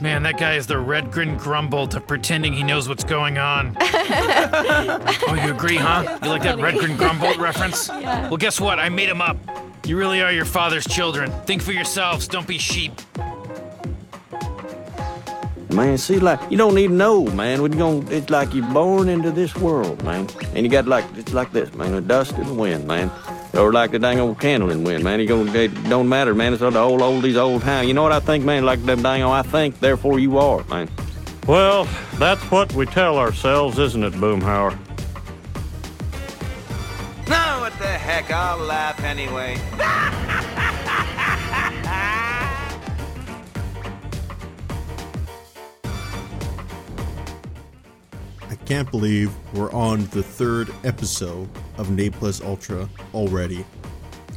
[0.00, 3.76] Man, that guy is the red grin grumble to pretending he knows what's going on.
[3.80, 6.18] oh, you agree, huh?
[6.22, 7.88] You like that red grin grumble reference?
[7.88, 8.28] Yeah.
[8.28, 8.78] Well, guess what?
[8.78, 9.36] I made him up.
[9.84, 11.30] You really are your father's children.
[11.44, 12.92] Think for yourselves, don't be sheep.
[15.70, 17.60] Man, see, like you don't even know, man.
[17.60, 20.28] When you gonna, it's like you're born into this world, man.
[20.54, 21.92] And you got like it's like this, man.
[21.92, 23.10] The dust and the wind, man.
[23.54, 25.20] Or like the dang old candle in the wind, man.
[25.20, 26.52] You gonna it don't matter, man.
[26.52, 27.88] It's all the old oldies, old time.
[27.88, 28.64] You know what I think, man?
[28.64, 30.88] Like them dang old I think, therefore you are, man.
[31.46, 34.78] Well, that's what we tell ourselves, isn't it, Boomhauer?
[37.28, 38.30] No, what the heck?
[38.30, 39.56] I'll laugh anyway.
[48.70, 53.66] can't believe we're on the third episode of Ne Plus Ultra already.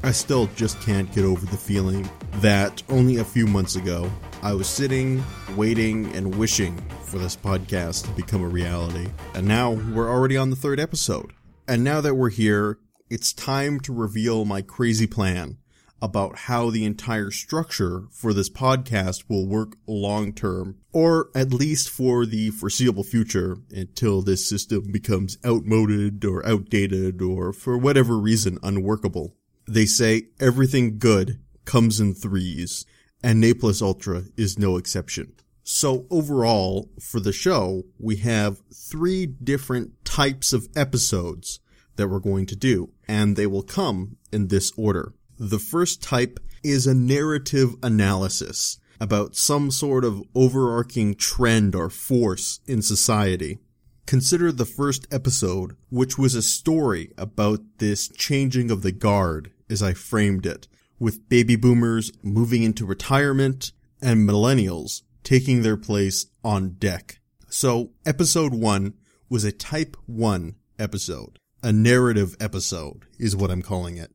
[0.02, 4.12] I still just can't get over the feeling that only a few months ago
[4.42, 5.23] I was sitting,
[5.56, 9.08] waiting, and wishing for this podcast to become a reality.
[9.36, 11.31] And now we're already on the third episode.
[11.67, 12.80] And now that we're here,
[13.11, 15.58] it's time to reveal my crazy plan
[16.02, 21.89] about how the entire structure for this podcast will work long term, or at least
[21.89, 28.59] for the foreseeable future until this system becomes outmoded or outdated or for whatever reason
[28.61, 29.36] unworkable.
[29.67, 32.86] They say everything good comes in threes,
[33.23, 35.33] and Ne Plus Ultra is no exception.
[35.64, 41.61] So overall, for the show, we have three different types of episodes
[41.95, 45.14] that we're going to do, and they will come in this order.
[45.39, 52.62] The first type is a narrative analysis about some sort of overarching trend or force
[52.66, 53.60] in society.
[54.06, 59.84] Consider the first episode, which was a story about this changing of the guard, as
[59.84, 66.76] I framed it, with baby boomers moving into retirement and millennials taking their place on
[66.76, 67.20] deck.
[67.50, 68.94] So episode one
[69.27, 71.39] was a type one episode.
[71.61, 74.11] A narrative episode is what I'm calling it.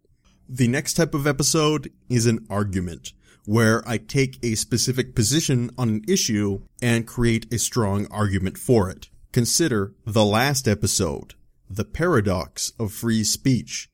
[0.49, 3.13] The next type of episode is an argument,
[3.49, 8.91] where I take a specific position on an issue and create a strong argument for
[8.91, 9.09] it.
[9.33, 11.33] Consider the last episode,
[11.71, 13.89] The Paradox of Free Speech,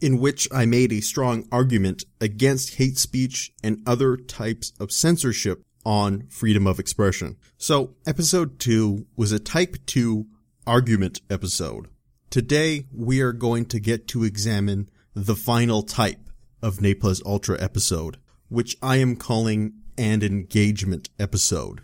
[0.00, 5.62] in which I made a strong argument against hate speech and other types of censorship
[5.84, 7.36] on freedom of expression.
[7.58, 10.28] So episode two was a type two
[10.66, 11.88] argument episode.
[12.30, 16.30] Today we are going to get to examine the final type
[16.62, 18.16] of Ne Plus Ultra episode,
[18.48, 21.80] which I am calling an engagement episode.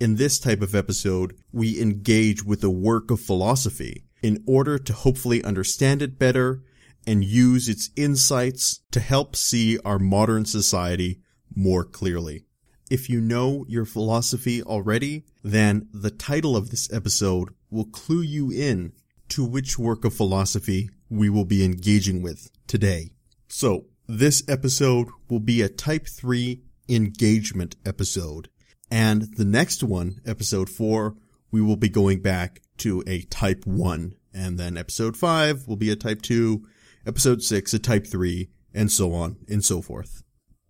[0.00, 4.92] In this type of episode, we engage with a work of philosophy in order to
[4.92, 6.62] hopefully understand it better
[7.06, 11.20] and use its insights to help see our modern society
[11.54, 12.44] more clearly.
[12.90, 18.50] If you know your philosophy already, then the title of this episode will clue you
[18.50, 18.92] in
[19.28, 23.10] to which work of philosophy we will be engaging with today.
[23.48, 28.48] So, this episode will be a type 3 engagement episode.
[28.90, 31.16] And the next one, episode 4,
[31.50, 34.14] we will be going back to a type 1.
[34.34, 36.66] And then episode 5 will be a type 2,
[37.06, 40.22] episode 6 a type 3, and so on and so forth.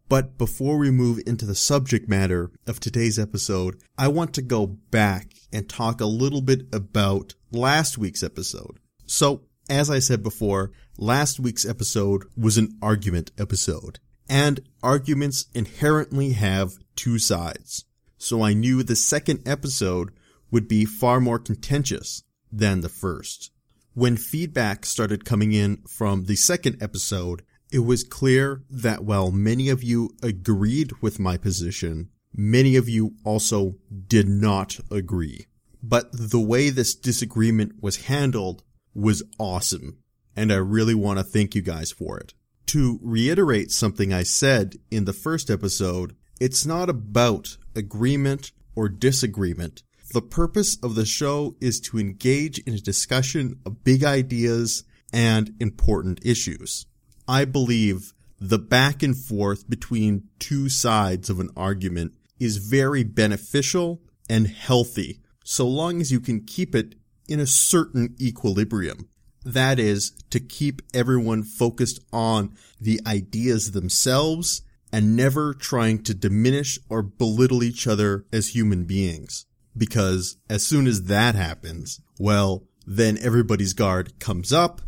[0.09, 4.67] But before we move into the subject matter of today's episode, I want to go
[4.67, 8.79] back and talk a little bit about last week's episode.
[9.07, 13.99] So, as I said before, last week's episode was an argument episode.
[14.29, 17.85] And arguments inherently have two sides.
[18.17, 20.11] So I knew the second episode
[20.51, 23.51] would be far more contentious than the first.
[23.93, 29.69] When feedback started coming in from the second episode, it was clear that while many
[29.69, 35.47] of you agreed with my position, many of you also did not agree.
[35.83, 38.63] But the way this disagreement was handled
[38.95, 39.99] was awesome,
[40.37, 42.35] and I really want to thank you guys for it.
[42.67, 49.83] To reiterate something I said in the first episode, it's not about agreement or disagreement.
[50.13, 55.55] The purpose of the show is to engage in a discussion of big ideas and
[55.61, 56.87] important issues.
[57.29, 64.03] I believe the back and forth between two sides of an argument is very beneficial
[64.29, 66.95] and healthy so long as you can keep it
[67.29, 69.09] in a certain equilibrium.
[69.45, 74.63] That is to keep everyone focused on the ideas themselves
[74.93, 79.47] and never trying to diminish or belittle each other as human beings.
[79.77, 84.81] Because as soon as that happens, well, then everybody's guard comes up.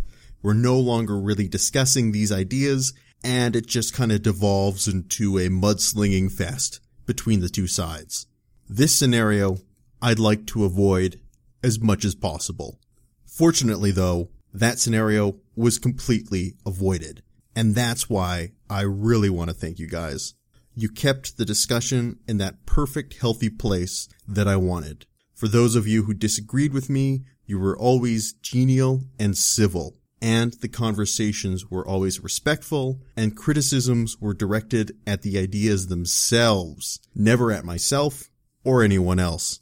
[0.43, 2.95] We're no longer really discussing these ideas
[3.25, 8.27] and it just kind of devolves into a mudslinging fest between the two sides.
[8.69, 9.59] This scenario
[10.01, 11.21] I'd like to avoid
[11.63, 12.79] as much as possible.
[13.25, 14.31] Fortunately though,
[14.61, 17.23] that scenario was completely avoided.
[17.55, 20.35] And that's why I really want to thank you guys.
[20.75, 25.07] You kept the discussion in that perfect healthy place that I wanted.
[25.35, 30.53] For those of you who disagreed with me, you were always genial and civil, and
[30.55, 37.65] the conversations were always respectful, and criticisms were directed at the ideas themselves, never at
[37.65, 38.31] myself
[38.65, 39.61] or anyone else.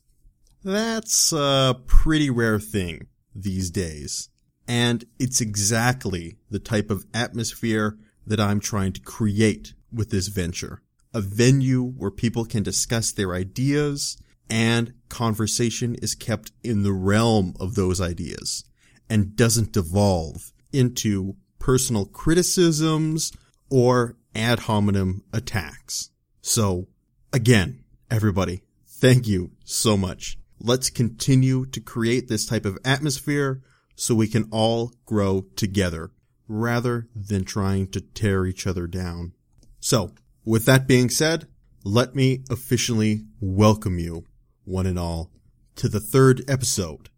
[0.65, 4.31] That's a pretty rare thing these days.
[4.67, 10.81] And it's exactly the type of atmosphere that I'm trying to create with this venture.
[11.13, 14.17] A venue where people can discuss their ideas
[14.51, 18.65] and conversation is kept in the realm of those ideas
[19.09, 23.33] and doesn't devolve into personal criticisms
[23.71, 26.11] or ad hominem attacks.
[26.41, 26.89] So
[27.33, 30.39] again, everybody, thank you so much.
[30.61, 33.63] Let's continue to create this type of atmosphere
[33.95, 36.11] so we can all grow together
[36.49, 39.33] rather than trying to tear each other down.
[39.81, 40.13] So,
[40.45, 41.47] with that being said,
[41.85, 44.25] let me officially welcome you,
[44.65, 45.31] one and all,
[45.77, 47.09] to the third episode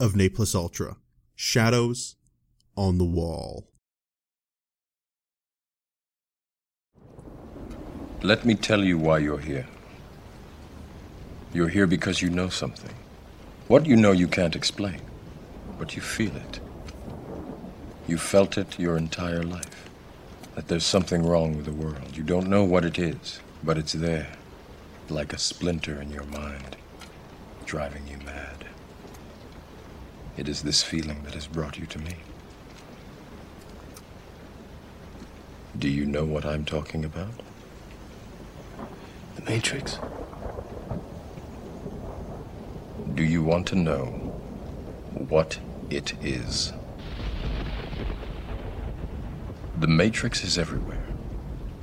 [0.00, 0.96] of Ne Plus Ultra,
[1.34, 2.16] Shadows
[2.76, 3.68] on the Wall.
[8.22, 9.68] Let me tell you why you're here.
[11.52, 12.94] You're here because you know something.
[13.68, 15.00] What you know you can't explain,
[15.78, 16.60] but you feel it.
[18.06, 19.88] You felt it your entire life.
[20.54, 22.16] That there's something wrong with the world.
[22.16, 24.32] You don't know what it is, but it's there,
[25.08, 26.76] like a splinter in your mind,
[27.64, 28.66] driving you mad.
[30.36, 32.16] It is this feeling that has brought you to me.
[35.78, 37.40] Do you know what I'm talking about?
[39.36, 39.98] The Matrix.
[43.14, 44.06] Do you want to know
[45.12, 45.58] what
[45.90, 46.72] it is?
[49.78, 51.04] The Matrix is everywhere.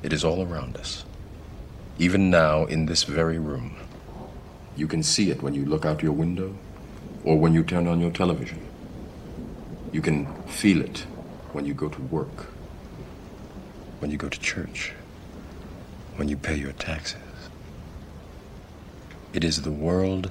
[0.02, 1.04] It is all around us.
[1.98, 3.76] Even now, in this very room.
[4.76, 6.54] You can see it when you look out your window
[7.24, 8.60] or when you turn on your television.
[9.92, 11.06] You can feel it
[11.52, 12.46] when you go to work,
[14.00, 14.92] when you go to church,
[16.16, 17.20] when you pay your taxes.
[19.32, 20.30] It is the world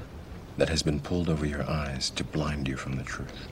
[0.57, 3.49] that has been pulled over your eyes to blind you from the truth.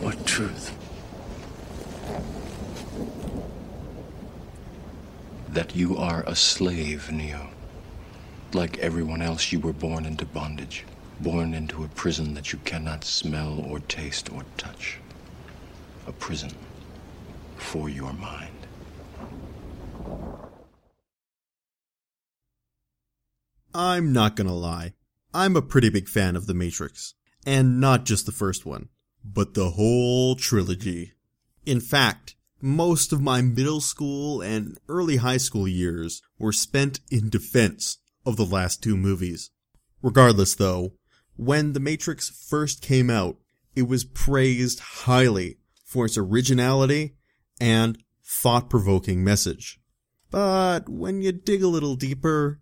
[0.00, 0.74] What truth?
[5.48, 7.50] That you are a slave, Neo.
[8.52, 10.84] Like everyone else, you were born into bondage,
[11.20, 14.98] born into a prison that you cannot smell or taste or touch.
[16.06, 16.52] A prison
[17.56, 18.48] for your mind.
[23.74, 24.92] I'm not gonna lie.
[25.32, 27.14] I'm a pretty big fan of The Matrix.
[27.46, 28.88] And not just the first one,
[29.24, 31.12] but the whole trilogy.
[31.64, 37.28] In fact, most of my middle school and early high school years were spent in
[37.28, 39.50] defense of the last two movies.
[40.02, 40.92] Regardless though,
[41.36, 43.36] when The Matrix first came out,
[43.74, 47.16] it was praised highly for its originality
[47.60, 49.80] and thought-provoking message.
[50.30, 52.60] But when you dig a little deeper,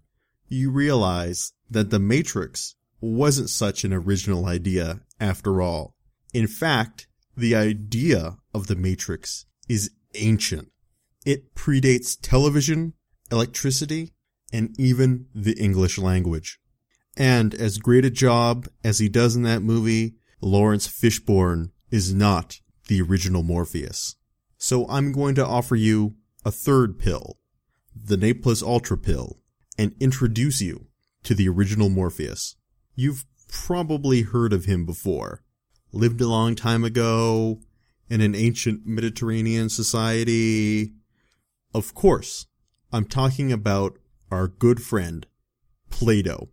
[0.49, 5.95] you realize that The Matrix wasn't such an original idea after all.
[6.33, 7.07] In fact,
[7.37, 10.69] the idea of The Matrix is ancient.
[11.25, 12.95] It predates television,
[13.31, 14.13] electricity,
[14.53, 16.59] and even the English language.
[17.17, 22.61] And as great a job as he does in that movie, Laurence Fishburne is not
[22.89, 24.17] the original Morpheus.
[24.57, 27.39] So I'm going to offer you a third pill,
[27.95, 29.39] the Ne Plus Ultra pill,
[29.79, 30.87] and introduce you
[31.25, 32.57] to the original Morpheus.
[32.95, 35.43] You've probably heard of him before.
[35.92, 37.61] Lived a long time ago
[38.09, 40.92] in an ancient Mediterranean society.
[41.75, 42.47] Of course,
[42.92, 43.99] I'm talking about
[44.30, 45.26] our good friend,
[45.90, 46.50] Plato.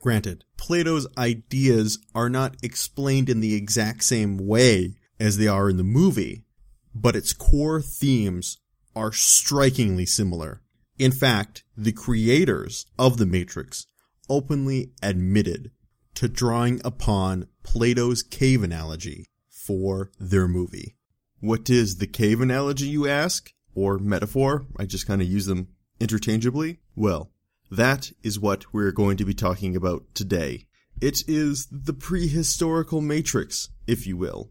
[0.00, 5.76] Granted, Plato's ideas are not explained in the exact same way as they are in
[5.76, 6.44] the movie,
[6.92, 8.58] but its core themes
[8.96, 10.60] are strikingly similar.
[10.98, 13.86] In fact, the creators of the Matrix
[14.28, 15.70] openly admitted
[16.14, 20.96] to drawing upon Plato's cave analogy for their movie.
[21.40, 23.52] What is the cave analogy, you ask?
[23.74, 24.66] Or metaphor?
[24.76, 26.80] I just kind of use them interchangeably.
[26.94, 27.30] Well,
[27.70, 30.66] that is what we're going to be talking about today.
[31.00, 34.50] It is the prehistorical matrix, if you will.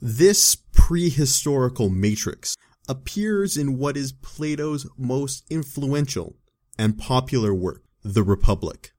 [0.00, 2.56] This prehistorical matrix
[2.88, 6.36] appears in what is Plato's most influential
[6.78, 8.92] and popular work, The Republic.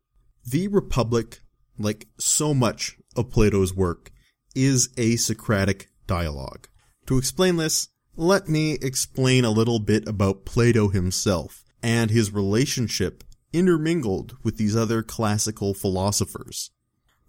[0.43, 1.41] The Republic,
[1.77, 4.11] like so much of Plato's work,
[4.55, 6.67] is a Socratic dialogue.
[7.07, 13.23] To explain this, let me explain a little bit about Plato himself and his relationship
[13.53, 16.71] intermingled with these other classical philosophers.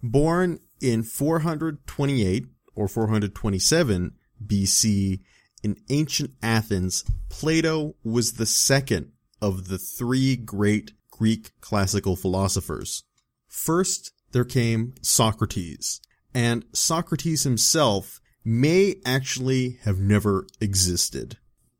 [0.03, 4.13] Born in 428 or 427
[4.45, 5.21] BC
[5.63, 13.05] in ancient Athens, Plato was the second of the three great Greek classical philosophers.
[13.49, 16.01] First, there came Socrates,
[16.35, 21.39] and Socrates himself may actually have never existed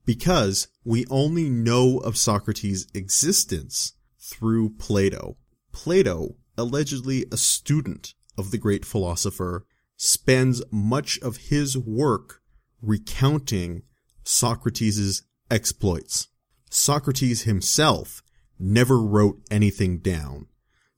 [0.09, 5.37] because we only know of Socrates' existence through Plato.
[5.71, 12.41] Plato, allegedly a student of the great philosopher, spends much of his work
[12.81, 13.83] recounting
[14.25, 16.29] Socrates' exploits.
[16.71, 18.23] Socrates himself
[18.59, 20.47] never wrote anything down.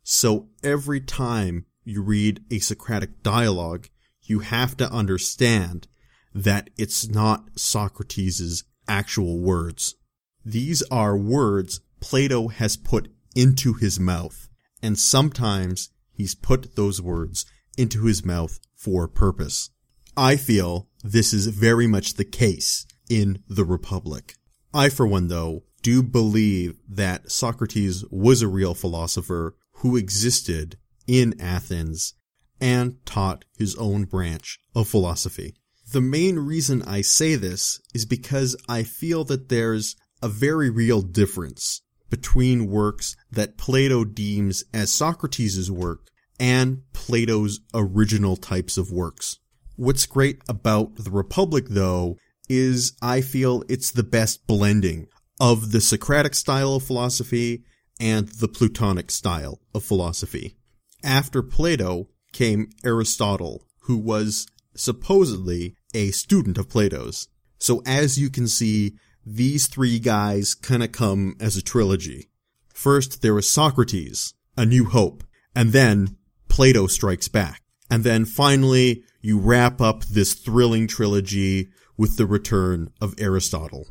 [0.03, 3.89] So every time you read a Socratic dialogue,
[4.23, 5.89] you have to understand
[6.35, 9.97] that it's not Socrates' actual words.
[10.45, 14.49] These are words Plato has put into his mouth,
[14.83, 17.45] and sometimes he's put those words
[17.77, 19.71] into his mouth for purpose.
[20.17, 24.35] I feel this is very much the case in the Republic.
[24.73, 31.35] I, for one, though, do believe that Socrates was a real philosopher who existed in
[31.41, 32.15] Athens
[32.61, 35.55] and taught his own branch of philosophy.
[35.93, 41.01] The main reason I say this is because I feel that there's a very real
[41.03, 46.09] difference between works that Plato deems as Socrates' work
[46.39, 49.39] and Plato's original types of works.
[49.77, 52.19] What's great about the Republic, though,
[52.49, 55.07] is I feel it's the best blending
[55.41, 57.65] of the Socratic style of philosophy
[58.01, 60.57] and the Platonic style of philosophy.
[61.05, 67.29] After Plato came Aristotle, who was supposedly a student of Plato's.
[67.59, 72.31] So as you can see, these three guys kind of come as a trilogy.
[72.73, 75.23] First, there was Socrates, A New Hope,
[75.55, 76.17] and then
[76.49, 77.63] Plato Strikes Back.
[77.91, 83.89] And then finally, you wrap up this thrilling trilogy with the return of Aristotle.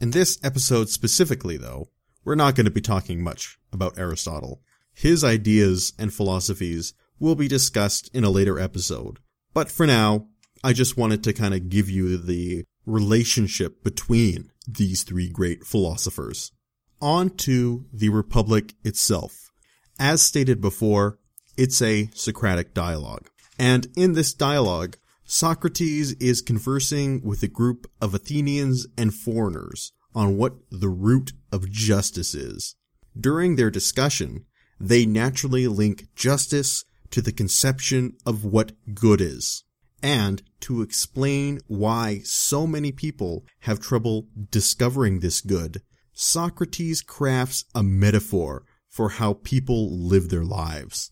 [0.00, 1.90] In this episode specifically, though,
[2.24, 4.62] we're not going to be talking much about Aristotle.
[4.94, 9.18] His ideas and philosophies will be discussed in a later episode.
[9.52, 10.28] But for now,
[10.62, 16.52] I just wanted to kind of give you the relationship between these three great philosophers.
[17.00, 19.50] On to the Republic itself.
[19.98, 21.18] As stated before,
[21.56, 23.28] it's a Socratic dialogue.
[23.58, 30.36] And in this dialogue, Socrates is conversing with a group of Athenians and foreigners on
[30.36, 32.74] what the root of justice is.
[33.18, 34.44] During their discussion,
[34.80, 39.62] they naturally link justice to the conception of what good is
[40.02, 45.80] and to explain why so many people have trouble discovering this good,
[46.12, 51.10] Socrates crafts a metaphor for how people live their lives.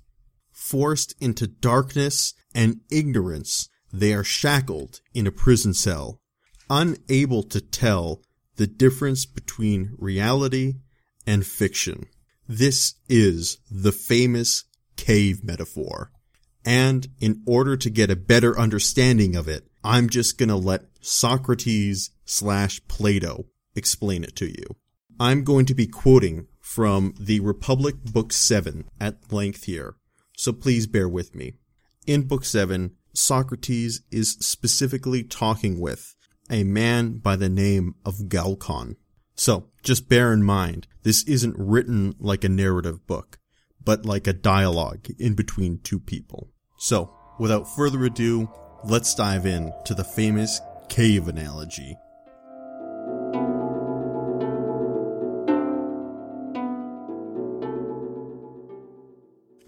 [0.52, 6.20] Forced into darkness and ignorance, they are shackled in a prison cell,
[6.68, 8.20] unable to tell
[8.56, 10.75] the difference between reality
[11.26, 12.06] and fiction.
[12.49, 14.64] This is the famous
[14.97, 16.11] cave metaphor.
[16.64, 22.11] And in order to get a better understanding of it, I'm just gonna let Socrates
[22.25, 24.76] slash Plato explain it to you.
[25.18, 29.97] I'm going to be quoting from the Republic Book 7 at length here,
[30.37, 31.54] so please bear with me.
[32.06, 36.14] In Book 7, Socrates is specifically talking with
[36.50, 38.96] a man by the name of Glaucon.
[39.34, 43.38] So, just bear in mind, this isn't written like a narrative book,
[43.82, 46.50] but like a dialogue in between two people.
[46.78, 48.50] So, without further ado,
[48.84, 51.96] let's dive in to the famous cave analogy.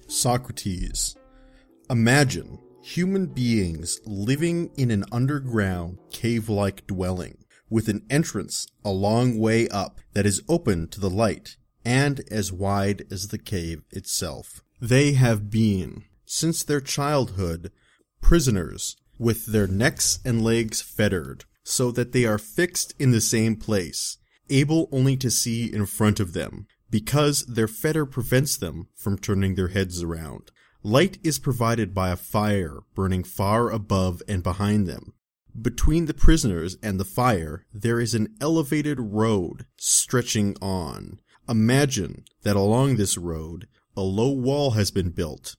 [0.06, 1.16] Socrates.
[1.90, 7.38] Imagine human beings living in an underground cave-like dwelling
[7.70, 12.52] with an entrance a long way up that is open to the light and as
[12.52, 14.62] wide as the cave itself.
[14.82, 17.72] They have been, since their childhood,
[18.20, 23.56] prisoners with their necks and legs fettered so that they are fixed in the same
[23.56, 24.18] place,
[24.50, 29.54] able only to see in front of them because their fetter prevents them from turning
[29.54, 30.50] their heads around.
[30.86, 35.14] Light is provided by a fire burning far above and behind them.
[35.58, 41.20] Between the prisoners and the fire, there is an elevated road stretching on.
[41.48, 45.56] Imagine that along this road, a low wall has been built,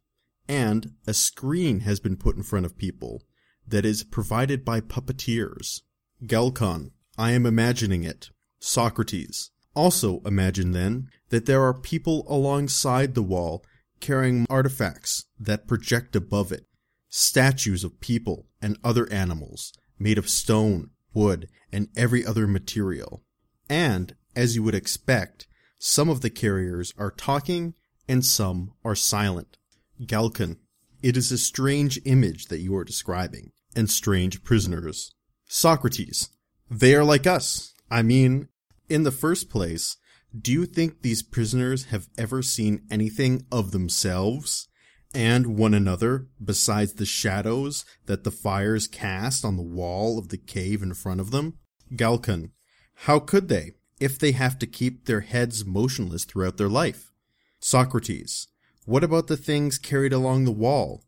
[0.48, 3.24] and a screen has been put in front of people
[3.68, 5.82] that is provided by puppeteers.
[6.28, 8.30] Glaucon, I am imagining it.
[8.60, 9.50] Socrates.
[9.74, 13.66] Also imagine then that there are people alongside the wall
[14.06, 16.68] carrying artifacts that project above it.
[17.10, 23.24] Statues of people and other animals made of stone, wood, and every other material.
[23.68, 25.48] And, as you would expect,
[25.80, 27.74] some of the carriers are talking
[28.08, 29.58] and some are silent.
[30.06, 30.58] Glaucon,
[31.02, 35.16] it is a strange image that you are describing, and strange prisoners.
[35.48, 36.30] Socrates,
[36.70, 37.74] they are like us.
[37.90, 38.50] I mean,
[38.88, 39.98] in the first place,
[40.42, 44.68] do you think these prisoners have ever seen anything of themselves
[45.14, 50.38] and one another besides the shadows that the fires cast on the wall of the
[50.38, 51.58] cave in front of them?
[51.96, 52.52] Glaucon,
[53.00, 57.12] how could they, if they have to keep their heads motionless throughout their life?
[57.60, 58.48] Socrates,
[58.86, 61.04] what about the things carried along the wall?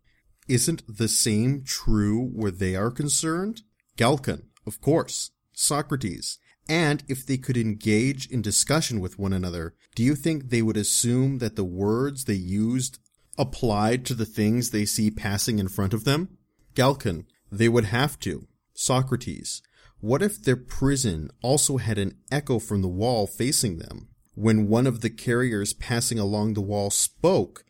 [0.48, 3.64] Isn't the same true where they are concerned?
[3.98, 5.32] Glaucon, of course.
[5.54, 10.62] Socrates, and if they could engage in discussion with one another, do you think they
[10.62, 13.00] would assume that the words they used
[13.38, 16.38] applied to the things they see passing in front of them?
[16.76, 18.48] Glaucon, they would have to.
[18.74, 19.62] Socrates,
[20.00, 24.10] what if their prison also had an echo from the wall facing them?
[24.36, 27.64] When one of the carriers passing along the wall spoke,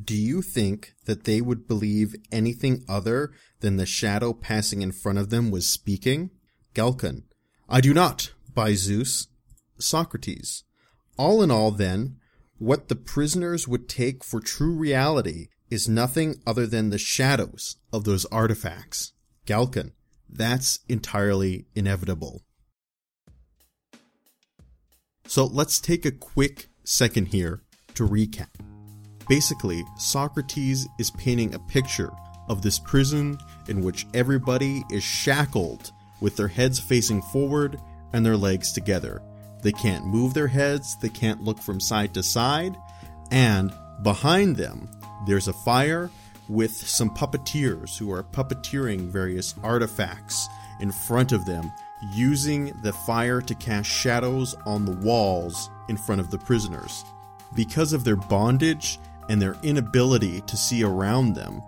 [0.00, 5.18] do you think that they would believe anything other than the shadow passing in front
[5.18, 6.30] of them was speaking?
[6.74, 7.24] Glaucon,
[7.68, 9.28] I do not, by Zeus.
[9.78, 10.64] Socrates,
[11.16, 12.16] all in all then,
[12.58, 18.04] what the prisoners would take for true reality is nothing other than the shadows of
[18.04, 19.12] those artifacts.
[19.46, 19.92] Glaucon,
[20.28, 22.42] that's entirely inevitable.
[25.26, 27.62] So let's take a quick second here
[27.94, 28.48] to recap.
[29.28, 32.10] Basically, Socrates is painting a picture
[32.48, 33.38] of this prison
[33.68, 37.80] in which everybody is shackled with their heads facing forward
[38.12, 39.22] and their legs together.
[39.62, 42.76] They can't move their heads, they can't look from side to side,
[43.30, 43.72] and
[44.02, 44.90] behind them,
[45.26, 46.10] there's a fire
[46.48, 50.48] with some puppeteers who are puppeteering various artifacts
[50.80, 51.72] in front of them,
[52.12, 57.04] using the fire to cast shadows on the walls in front of the prisoners.
[57.54, 58.98] Because of their bondage
[59.28, 61.62] and their inability to see around them,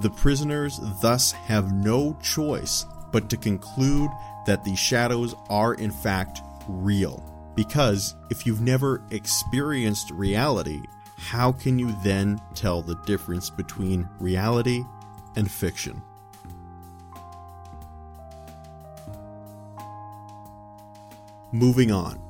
[0.00, 4.10] the prisoners thus have no choice but to conclude
[4.46, 7.22] that the shadows are in fact real.
[7.54, 10.80] Because if you've never experienced reality,
[11.16, 14.84] how can you then tell the difference between reality
[15.36, 16.02] and fiction?
[21.52, 22.20] Moving on.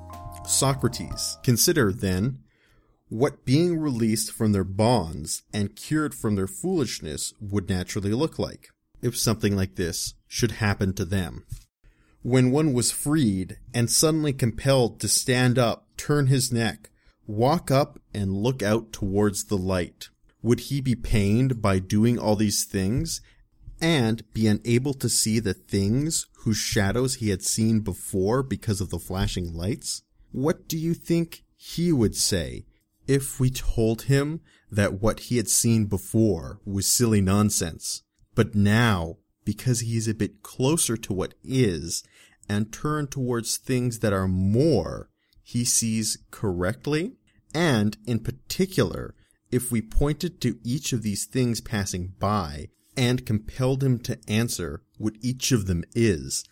[0.46, 1.38] Socrates.
[1.42, 2.38] Consider, then,
[3.09, 8.70] what being released from their bonds and cured from their foolishness would naturally look like
[9.02, 11.44] if something like this should happen to them.
[12.27, 16.91] When one was freed and suddenly compelled to stand up, turn his neck,
[17.25, 20.09] walk up and look out towards the light,
[20.43, 23.21] would he be pained by doing all these things
[23.81, 28.91] and be unable to see the things whose shadows he had seen before because of
[28.91, 30.03] the flashing lights?
[30.33, 32.67] What do you think he would say
[33.07, 38.03] if we told him that what he had seen before was silly nonsense?
[38.35, 42.03] But now, because he is a bit closer to what is
[42.49, 45.11] and turn towards things that are more,
[45.43, 47.13] he sees correctly.
[47.55, 49.15] And in particular,
[49.51, 54.83] if we pointed to each of these things passing by and compelled him to answer
[54.99, 56.45] what each of them is,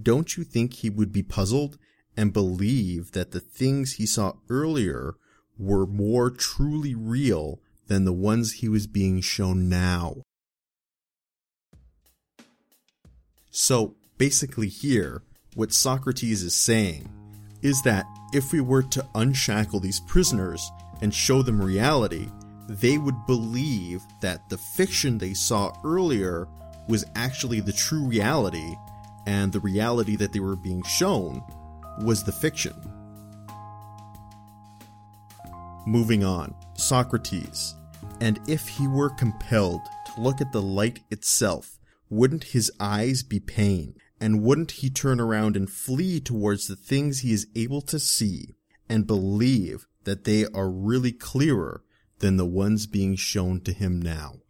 [0.00, 1.78] don't you think he would be puzzled
[2.16, 5.14] and believe that the things he saw earlier
[5.58, 10.22] were more truly real than the ones he was being shown now?
[13.50, 15.22] So basically here,
[15.58, 17.12] what Socrates is saying
[17.62, 20.70] is that if we were to unshackle these prisoners
[21.02, 22.28] and show them reality,
[22.68, 26.46] they would believe that the fiction they saw earlier
[26.86, 28.76] was actually the true reality,
[29.26, 31.42] and the reality that they were being shown
[32.02, 32.76] was the fiction.
[35.88, 37.74] Moving on, Socrates.
[38.20, 39.80] And if he were compelled
[40.14, 43.96] to look at the light itself, wouldn't his eyes be pained?
[44.20, 48.56] And wouldn't he turn around and flee towards the things he is able to see
[48.88, 51.84] and believe that they are really clearer
[52.18, 54.40] than the ones being shown to him now?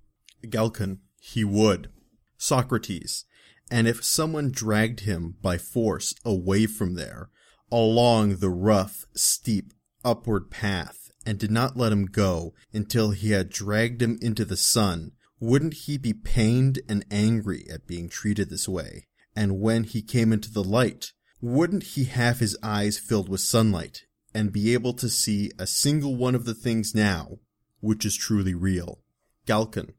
[0.49, 1.91] Glaucon, he would.
[2.39, 3.25] Socrates,
[3.71, 7.31] and if someone dragged him by force away from there,
[7.71, 9.73] along the rough, steep,
[10.05, 14.57] upward path, and did not let him go until he had dragged him into the
[14.57, 19.08] sun, wouldn't he be pained and angry at being treated this way?
[19.39, 24.03] And when he came into the light, wouldn't he have his eyes filled with sunlight
[24.35, 27.39] and be able to see a single one of the things now
[27.79, 28.99] which is truly real?
[29.47, 29.93] Glaucon.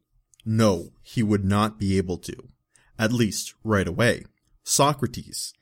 [0.43, 2.49] No, he would not be able to.
[2.99, 4.25] At least right away.
[4.65, 5.53] Socrates.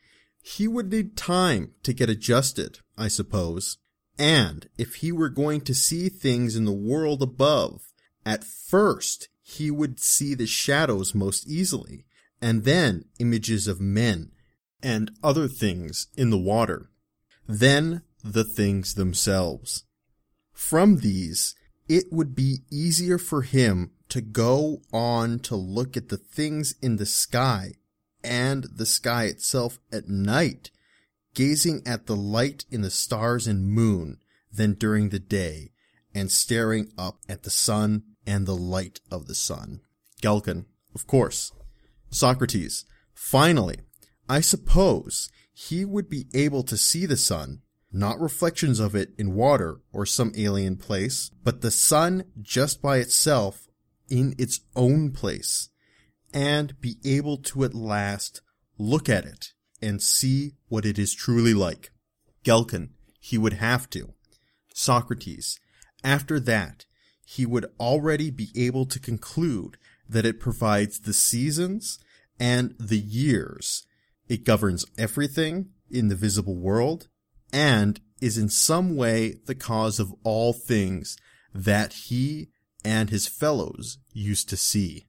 [0.41, 3.77] He would need time to get adjusted, I suppose.
[4.17, 7.93] And if he were going to see things in the world above,
[8.25, 12.06] at first he would see the shadows most easily,
[12.41, 14.31] and then images of men
[14.81, 16.89] and other things in the water.
[17.47, 19.83] Then the things themselves.
[20.53, 21.55] From these,
[21.87, 26.97] it would be easier for him to go on to look at the things in
[26.97, 27.73] the sky
[28.23, 30.71] and the sky itself at night,
[31.33, 34.17] gazing at the light in the stars and moon
[34.51, 35.71] than during the day,
[36.13, 39.81] and staring up at the sun and the light of the sun.
[40.21, 41.51] Glaucon, of course.
[42.09, 43.77] Socrates, finally,
[44.29, 49.33] I suppose he would be able to see the sun, not reflections of it in
[49.33, 53.67] water or some alien place, but the sun just by itself
[54.09, 55.69] in its own place,
[56.33, 58.41] and be able to at last
[58.77, 61.91] look at it and see what it is truly like.
[62.43, 64.13] Glaucon, he would have to.
[64.73, 65.59] Socrates,
[66.03, 66.85] after that,
[67.25, 69.77] he would already be able to conclude
[70.09, 71.99] that it provides the seasons
[72.39, 73.85] and the years.
[74.27, 77.07] It governs everything in the visible world
[77.53, 81.17] and is in some way the cause of all things
[81.53, 82.49] that he
[82.83, 85.07] and his fellows used to see.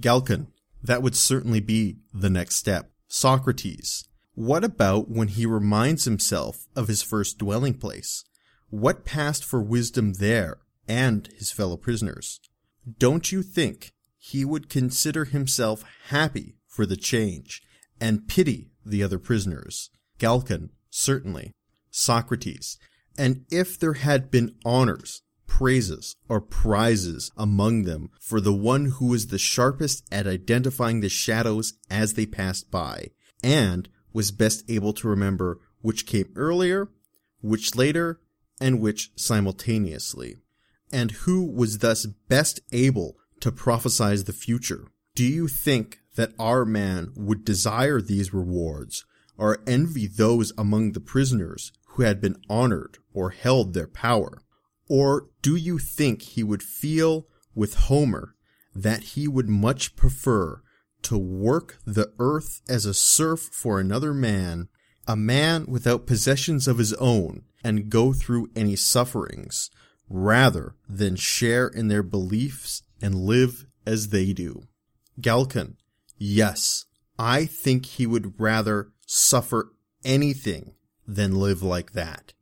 [0.00, 0.48] Glaucon,
[0.82, 2.90] that would certainly be the next step.
[3.08, 8.24] Socrates, what about when he reminds himself of his first dwelling place?
[8.70, 12.40] What passed for wisdom there and his fellow prisoners?
[12.98, 17.62] Don't you think he would consider himself happy for the change
[18.00, 19.90] and pity the other prisoners?
[20.18, 21.52] Glaucon, certainly.
[21.90, 22.78] Socrates,
[23.18, 29.06] and if there had been honors, praises, or prizes among them for the one who
[29.06, 33.10] was the sharpest at identifying the shadows as they passed by,
[33.42, 36.88] and was best able to remember which came earlier,
[37.40, 38.20] which later,
[38.60, 40.36] and which simultaneously,
[40.92, 44.86] and who was thus best able to prophesize the future.
[45.14, 49.04] Do you think that our man would desire these rewards,
[49.36, 54.42] or envy those among the prisoners who had been honored or held their power?
[54.88, 58.34] Or do you think he would feel with Homer
[58.74, 60.62] that he would much prefer
[61.02, 64.68] to work the earth as a serf for another man,
[65.06, 69.70] a man without possessions of his own, and go through any sufferings,
[70.08, 74.62] rather than share in their beliefs and live as they do?
[75.20, 75.76] Glaucon,
[76.18, 76.86] yes,
[77.18, 79.72] I think he would rather suffer
[80.04, 80.74] anything
[81.06, 82.32] than live like that.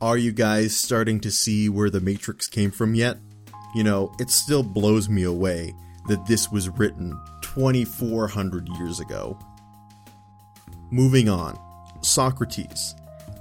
[0.00, 3.16] Are you guys starting to see where the Matrix came from yet?
[3.74, 5.72] You know, it still blows me away
[6.08, 9.38] that this was written 2400 years ago.
[10.90, 11.58] Moving on.
[12.02, 12.94] Socrates.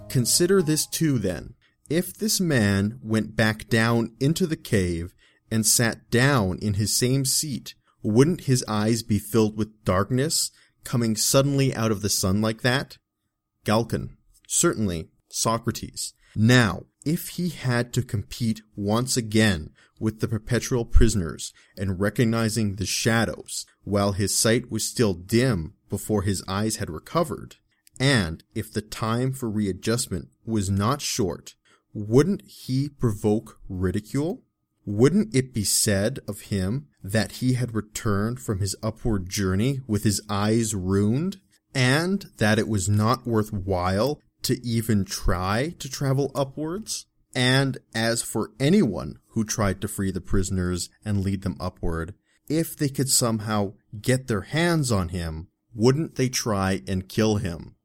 [0.07, 1.53] Consider this too then.
[1.89, 5.13] If this man went back down into the cave
[5.51, 10.51] and sat down in his same seat, wouldn't his eyes be filled with darkness
[10.83, 12.97] coming suddenly out of the sun like that?
[13.65, 14.17] Glaucon.
[14.47, 15.09] Certainly.
[15.29, 16.13] Socrates.
[16.35, 22.85] Now, if he had to compete once again with the perpetual prisoners and recognizing the
[22.85, 27.57] shadows while his sight was still dim before his eyes had recovered,
[27.99, 31.55] and if the time for readjustment was not short,
[31.93, 34.43] wouldn't he provoke ridicule?
[34.85, 40.03] Wouldn't it be said of him that he had returned from his upward journey with
[40.03, 41.39] his eyes ruined,
[41.73, 47.05] and that it was not worth while to even try to travel upwards?
[47.35, 52.13] And as for anyone who tried to free the prisoners and lead them upward,
[52.47, 57.75] if they could somehow get their hands on him, wouldn't they try and kill him?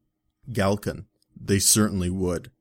[0.51, 1.05] Glaucon,
[1.39, 2.51] they certainly would.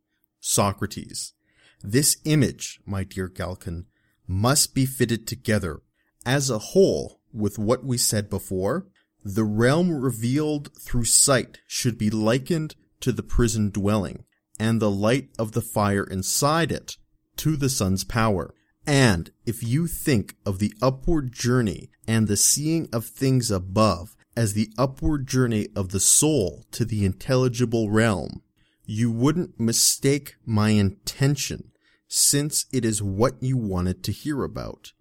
[0.40, 1.34] Socrates,
[1.82, 3.86] this image, my dear Glaucon,
[4.26, 5.80] must be fitted together
[6.26, 8.86] as a whole with what we said before.
[9.24, 14.24] The realm revealed through sight should be likened to the prison dwelling,
[14.58, 16.96] and the light of the fire inside it
[17.36, 18.54] to the sun's power.
[18.86, 24.54] And if you think of the upward journey and the seeing of things above as
[24.54, 28.42] the upward journey of the soul to the intelligible realm,
[28.90, 31.70] you wouldn't mistake my intention
[32.08, 34.92] since it is what you wanted to hear about.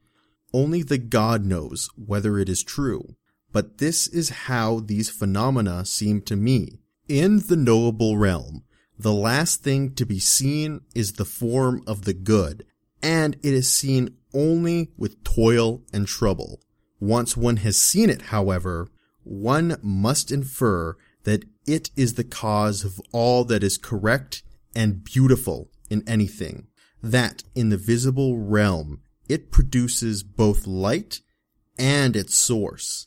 [0.53, 3.15] Only the God knows whether it is true,
[3.53, 6.81] but this is how these phenomena seem to me.
[7.07, 8.65] In the knowable realm,
[8.99, 12.65] the last thing to be seen is the form of the good,
[13.01, 16.59] and it is seen only with toil and trouble.
[16.99, 18.89] Once one has seen it, however,
[19.23, 24.43] one must infer that it is the cause of all that is correct
[24.75, 26.67] and beautiful in anything,
[27.01, 31.21] that in the visible realm it produces both light
[31.77, 33.05] and its source,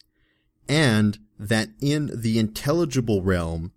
[0.69, 3.73] and that in the intelligible realm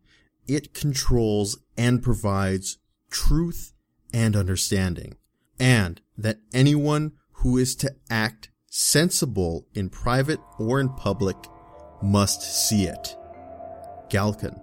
[0.47, 2.77] it controls and provides
[3.09, 3.73] truth
[4.13, 5.15] and understanding,
[5.59, 11.37] and that anyone who is to act sensible in private or in public
[12.01, 13.15] must see it.
[14.13, 14.61] Glaucon.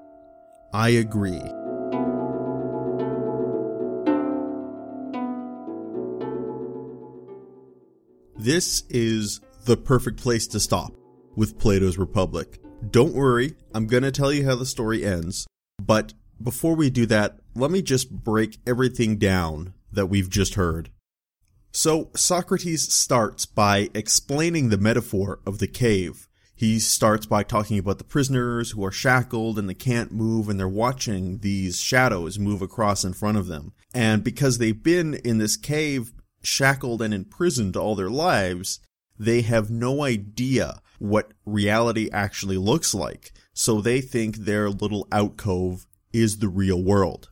[0.73, 1.43] I agree.
[8.39, 10.93] This is the perfect place to stop
[11.35, 12.61] with Plato's Republic.
[12.93, 15.49] Don't worry, I'm going to tell you how the story ends,
[15.83, 20.91] but before we do that, let me just break everything down that we've just heard.
[21.73, 26.29] So, Socrates starts by explaining the metaphor of the cave.
[26.61, 30.61] He starts by talking about the prisoners who are shackled and they can't move and
[30.61, 33.73] they're watching these shadows move across in front of them.
[33.95, 38.79] And because they've been in this cave shackled and imprisoned all their lives,
[39.19, 43.33] they have no idea what reality actually looks like.
[43.55, 47.31] So they think their little alcove is the real world.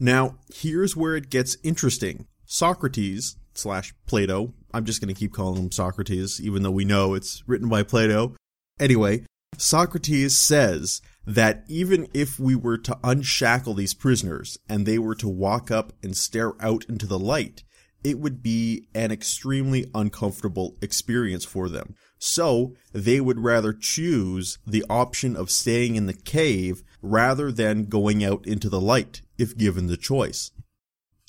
[0.00, 2.26] Now, here's where it gets interesting.
[2.46, 7.14] Socrates slash Plato, I'm just going to keep calling him Socrates, even though we know
[7.14, 8.34] it's written by Plato.
[8.80, 9.24] Anyway,
[9.58, 15.28] Socrates says that even if we were to unshackle these prisoners and they were to
[15.28, 17.62] walk up and stare out into the light,
[18.02, 21.94] it would be an extremely uncomfortable experience for them.
[22.18, 28.24] So they would rather choose the option of staying in the cave rather than going
[28.24, 30.50] out into the light if given the choice.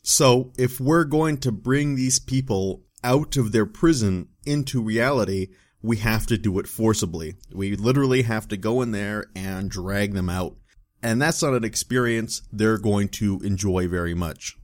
[0.03, 5.47] So if we're going to bring these people out of their prison into reality,
[5.81, 7.35] we have to do it forcibly.
[7.51, 10.55] We literally have to go in there and drag them out.
[11.01, 14.57] And that's not an experience they're going to enjoy very much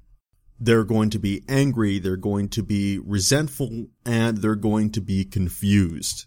[0.60, 5.23] they're going to be angry, they're going to be resentful, and they're going to be
[5.23, 6.25] confused.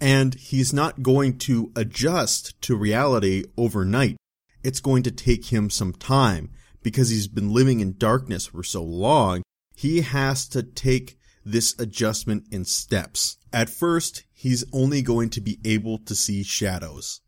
[0.00, 4.16] And he's not going to adjust to reality overnight.
[4.62, 6.50] It's going to take him some time
[6.82, 9.42] because he's been living in darkness for so long.
[9.74, 13.36] He has to take this adjustment in steps.
[13.52, 17.20] At first, he's only going to be able to see shadows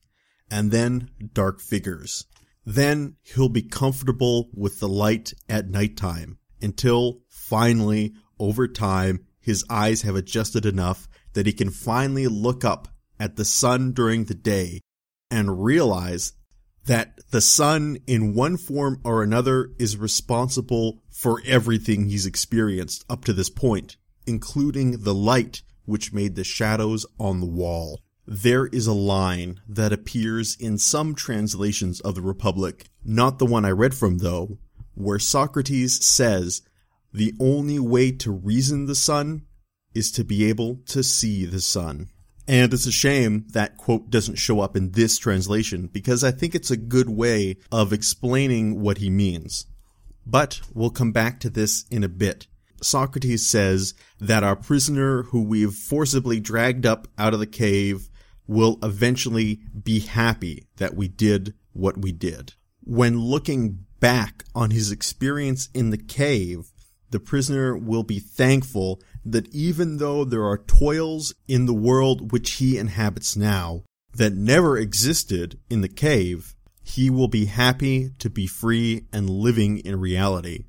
[0.50, 2.26] and then dark figures.
[2.64, 10.02] Then he'll be comfortable with the light at nighttime until finally, over time, his eyes
[10.02, 12.88] have adjusted enough that he can finally look up
[13.18, 14.80] at the sun during the day
[15.30, 16.34] and realize
[16.86, 23.24] that the sun in one form or another is responsible for everything he's experienced up
[23.24, 28.00] to this point, including the light which made the shadows on the wall.
[28.26, 33.64] There is a line that appears in some translations of the Republic, not the one
[33.64, 34.58] I read from though,
[34.94, 36.62] where Socrates says,
[37.12, 39.42] the only way to reason the sun
[39.94, 42.08] is to be able to see the sun.
[42.48, 46.54] And it's a shame that quote doesn't show up in this translation because I think
[46.54, 49.66] it's a good way of explaining what he means.
[50.26, 52.46] But we'll come back to this in a bit.
[52.80, 58.08] Socrates says that our prisoner who we've forcibly dragged up out of the cave
[58.46, 62.54] will eventually be happy that we did what we did.
[62.82, 66.72] When looking back on his experience in the cave,
[67.10, 72.52] the prisoner will be thankful that even though there are toils in the world which
[72.54, 73.82] he inhabits now
[74.14, 79.78] that never existed in the cave, he will be happy to be free and living
[79.78, 80.64] in reality,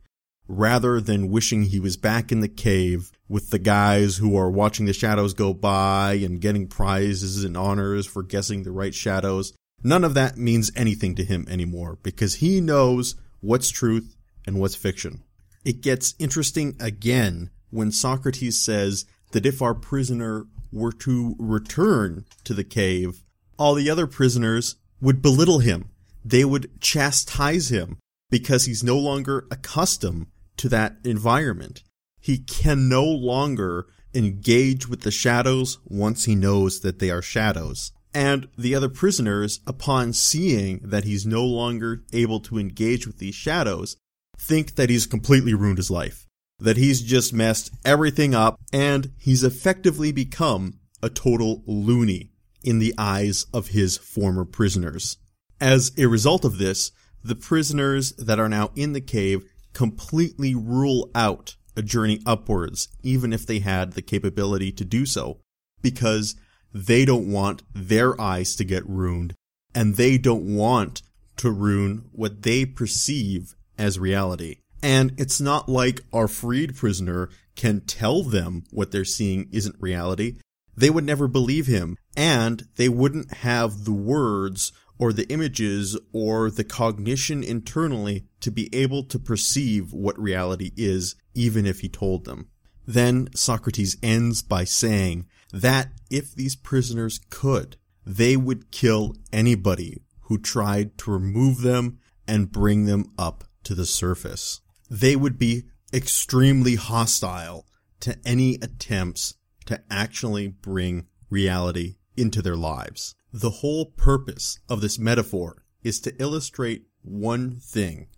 [0.48, 4.86] rather than wishing he was back in the cave with the guys who are watching
[4.86, 9.54] the shadows go by and getting prizes and honors for guessing the right shadows.
[9.84, 14.76] None of that means anything to him anymore because he knows what's truth and what's
[14.76, 15.24] fiction.
[15.66, 22.54] It gets interesting again when Socrates says that if our prisoner were to return to
[22.54, 23.24] the cave,
[23.58, 25.90] all the other prisoners would belittle him.
[26.24, 27.98] They would chastise him
[28.30, 31.84] because he's no longer accustomed to that environment.
[32.22, 37.92] He can no longer engage with the shadows once he knows that they are shadows.
[38.14, 43.36] And the other prisoners, upon seeing that he's no longer able to engage with these
[43.36, 43.98] shadows,
[44.38, 46.28] think that he's completely ruined his life.
[46.64, 52.32] That he's just messed everything up and he's effectively become a total loony
[52.64, 55.18] in the eyes of his former prisoners.
[55.60, 61.12] As a result of this, the prisoners that are now in the cave completely rule
[61.14, 65.40] out a journey upwards, even if they had the capability to do so,
[65.82, 66.36] because
[66.74, 69.34] they don't want their eyes to get ruined,
[69.76, 71.02] and they don't want
[71.38, 74.58] to ruin what they perceive as reality.
[74.84, 80.36] And it's not like our freed prisoner can tell them what they're seeing isn't reality.
[80.76, 86.52] They would never believe him, and they wouldn't have the words or the images or
[86.52, 92.26] the cognition internally to be able to perceive what reality is, even if he told
[92.26, 92.50] them.
[92.86, 100.38] Then Socrates ends by saying that if these prisoners could, they would kill anybody who
[100.38, 104.60] tried to remove them and bring them up to the surface.
[104.94, 107.66] They would be extremely hostile
[108.02, 109.34] to any attempts
[109.66, 113.16] to actually bring reality into their lives.
[113.34, 118.10] The whole purpose of this metaphor is to illustrate one thing.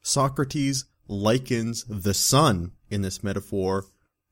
[0.00, 3.84] Socrates likens the sun in this metaphor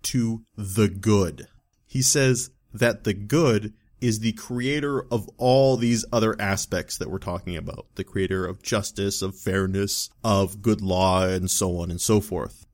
[0.05, 1.47] to the good.
[1.85, 7.19] He says that the good is the creator of all these other aspects that we're
[7.19, 7.87] talking about.
[7.95, 12.67] The creator of justice, of fairness, of good law, and so on and so forth.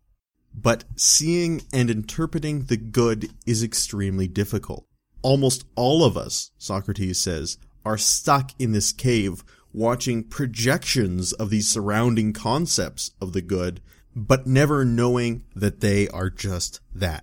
[0.55, 4.89] But seeing and interpreting the good is extremely difficult
[5.23, 11.69] almost all of us, Socrates says, are stuck in this cave watching projections of these
[11.69, 13.81] surrounding concepts of the good,
[14.15, 17.23] but never knowing that they are just that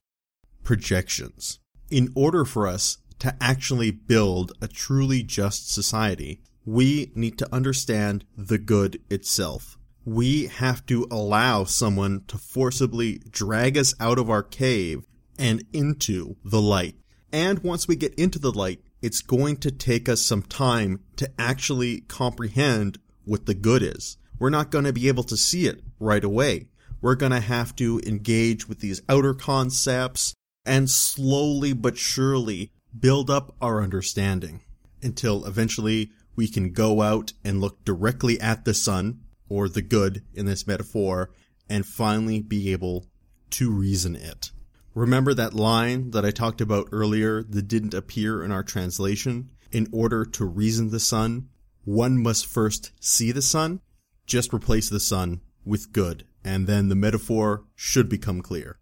[0.63, 1.59] projections.
[1.89, 8.25] In order for us to actually build a truly just society, we need to understand
[8.35, 9.77] the good itself.
[10.03, 15.05] We have to allow someone to forcibly drag us out of our cave
[15.37, 16.95] and into the light.
[17.31, 21.29] And once we get into the light, it's going to take us some time to
[21.37, 24.17] actually comprehend what the good is.
[24.39, 26.67] We're not going to be able to see it right away.
[27.01, 30.33] We're going to have to engage with these outer concepts
[30.65, 34.61] and slowly but surely build up our understanding
[35.01, 40.23] until eventually we can go out and look directly at the sun, or the good
[40.33, 41.31] in this metaphor,
[41.69, 43.05] and finally be able
[43.51, 44.51] to reason it.
[44.93, 49.49] Remember that line that I talked about earlier that didn't appear in our translation?
[49.71, 51.49] In order to reason the sun,
[51.83, 53.81] one must first see the sun.
[54.25, 58.79] Just replace the sun with good, and then the metaphor should become clear.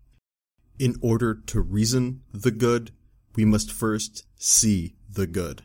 [0.80, 2.91] In order to reason the good,
[3.36, 5.63] we must first see the good.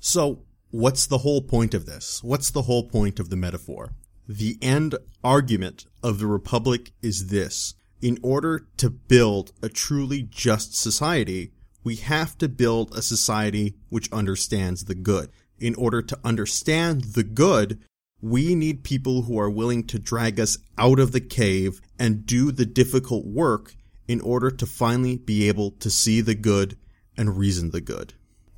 [0.00, 2.22] So, what's the whole point of this?
[2.22, 3.92] What's the whole point of the metaphor?
[4.28, 10.76] The end argument of the Republic is this in order to build a truly just
[10.76, 11.52] society,
[11.82, 15.30] we have to build a society which understands the good.
[15.58, 17.78] In order to understand the good,
[18.20, 22.52] we need people who are willing to drag us out of the cave and do
[22.52, 23.74] the difficult work
[24.06, 26.76] in order to finally be able to see the good
[27.16, 28.14] and reason the good.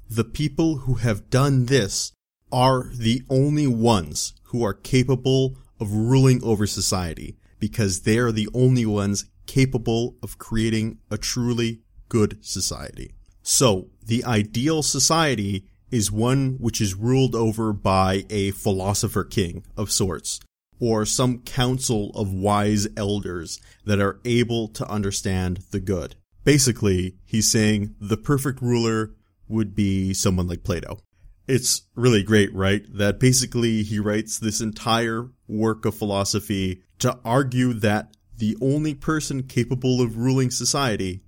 [0.08, 2.12] The people who have done this
[2.52, 8.48] are the only ones who are capable of ruling over society because they are the
[8.54, 13.14] only ones capable of creating a truly good society.
[13.42, 19.92] So, the ideal society is one which is ruled over by a philosopher king of
[19.92, 20.40] sorts,
[20.80, 26.16] or some council of wise elders that are able to understand the good.
[26.46, 29.11] Basically, he's saying the perfect ruler
[29.48, 31.00] would be someone like Plato.
[31.48, 32.85] It's really great, right?
[32.88, 39.42] That basically he writes this entire work of philosophy to argue that the only person
[39.42, 41.24] capable of ruling society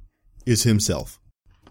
[0.47, 1.19] is himself.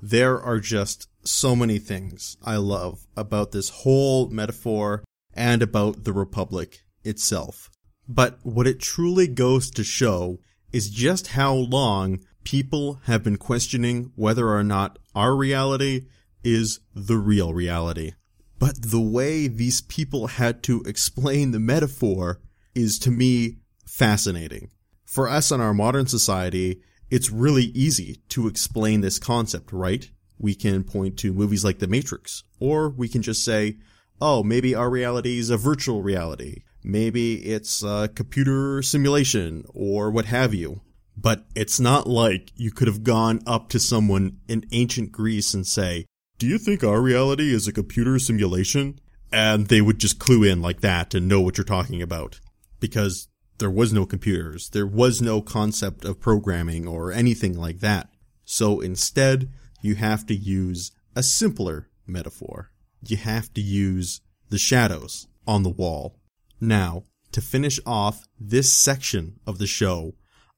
[0.02, 6.12] There are just so many things I love about this whole metaphor and about the
[6.12, 7.70] Republic itself.
[8.10, 10.39] But what it truly goes to show
[10.74, 16.06] is just how long people have been questioning whether or not our reality
[16.43, 18.14] is the real reality.
[18.58, 22.39] But the way these people had to explain the metaphor
[22.74, 24.72] is to me fascinating
[25.08, 30.12] for us in our modern society, it's really easy to explain this concept, right?
[30.38, 33.78] We can point to movies like The Matrix, or we can just say,
[34.22, 36.64] oh, maybe our reality is a virtual reality.
[36.84, 40.82] Maybe it's a computer simulation, or what have you.
[41.20, 45.65] But it's not like you could have gone up to someone in ancient Greece and
[45.65, 46.05] say,
[46.38, 48.99] Do you think our reality is a computer simulation?
[49.32, 52.39] And they would just clue in like that and know what you're talking about.
[52.80, 54.70] Because there was no computers.
[54.70, 58.09] There was no concept of programming or anything like that.
[58.45, 59.49] So instead,
[59.82, 62.72] you have to use a simpler metaphor.
[63.05, 66.20] You have to use the shadows on the wall.
[66.61, 70.13] Now, to finish off this section of the show,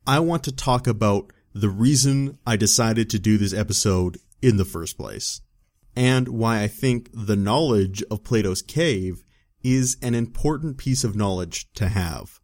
[0.10, 4.66] I want to talk about the reason I decided to do this episode in the
[4.66, 5.42] first place,
[5.96, 9.24] and why I think the knowledge of Plato's cave
[9.62, 12.40] is an important piece of knowledge to have.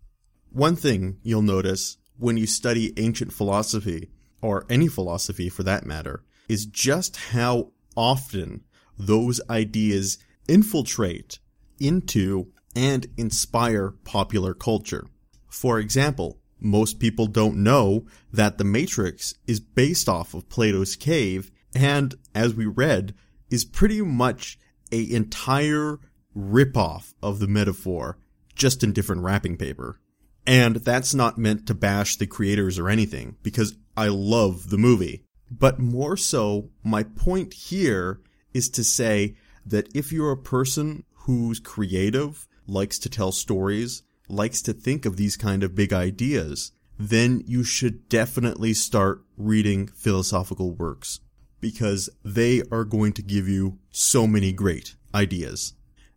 [0.51, 4.11] One thing you'll notice when you study ancient philosophy,
[4.43, 8.63] or any philosophy for that matter, is just how often
[8.95, 11.39] those ideas infiltrate
[11.79, 15.07] into and inspire popular culture.
[15.49, 21.51] For example, most people don't know that The Matrix is based off of Plato's cave
[21.75, 23.13] and, as we read,
[23.49, 24.57] is pretty much
[24.91, 25.99] a entire
[26.35, 28.17] ripoff of the metaphor,
[28.55, 29.99] just in different wrapping paper.
[30.47, 35.23] And that's not meant to bash the creators or anything, because I love the movie.
[35.49, 38.21] But more so, my point here
[38.53, 39.35] is to say
[39.65, 45.17] that if you're a person who's creative, likes to tell stories, likes to think of
[45.17, 51.19] these kind of big ideas, then you should definitely start reading philosophical works
[51.59, 55.73] because they are going to give you so many great ideas.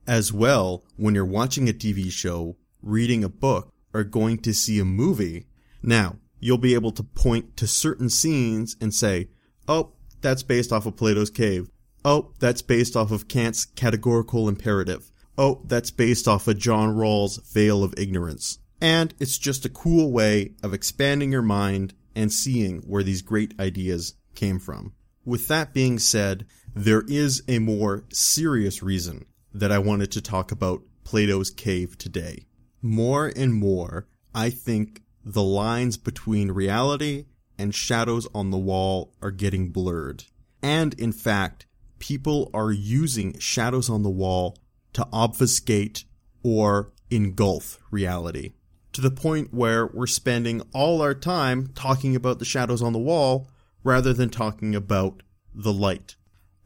[0.07, 4.79] As well, when you're watching a TV show, reading a book, or going to see
[4.79, 5.47] a movie,
[5.83, 9.29] now you'll be able to point to certain scenes and say,
[9.67, 11.71] oh, that's based off of Plato's cave.
[12.05, 15.11] Oh, that's based off of Kant's categorical imperative.
[15.41, 18.59] Oh, that's based off of John Rawls' Veil of Ignorance.
[18.81, 23.55] And it's just a cool way of expanding your mind and seeing where these great
[23.61, 24.95] ideas came from.
[25.25, 30.51] With that being said, there is a more serious reason that I wanted to talk
[30.51, 32.47] about Plato's cave today.
[32.83, 37.27] More and more, I think the lines between reality
[37.57, 40.25] and shadows on the wall are getting blurred.
[40.63, 41.67] And in fact,
[42.01, 44.57] people are using shadows on the wall
[44.99, 46.05] to obfuscate
[46.43, 48.51] or engulf reality.
[48.95, 52.99] To the point where we're spending all our time talking about the shadows on the
[52.99, 53.49] wall
[53.85, 55.23] rather than talking about
[55.55, 56.17] the light.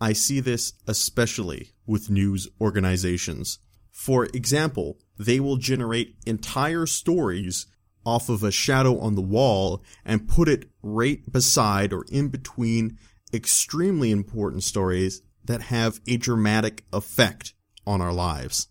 [0.00, 3.58] I see this especially with news organizations.
[3.90, 7.66] For example, they will generate entire stories
[8.06, 12.96] off of a shadow on the wall and put it right beside or in between
[13.34, 17.52] extremely important stories that have a dramatic effect
[17.86, 18.68] on our lives.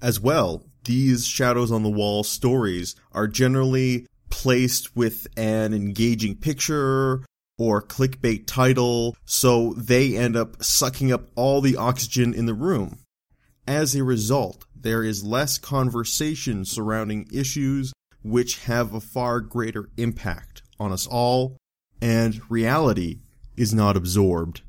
[0.00, 7.22] As well, these shadows on the wall stories are generally placed with an engaging picture
[7.58, 12.98] or clickbait title, so they end up sucking up all the oxygen in the room.
[13.66, 17.92] As a result, there is less conversation surrounding issues
[18.22, 21.56] which have a far greater impact on us all,
[22.00, 23.20] and reality
[23.56, 24.60] is not absorbed.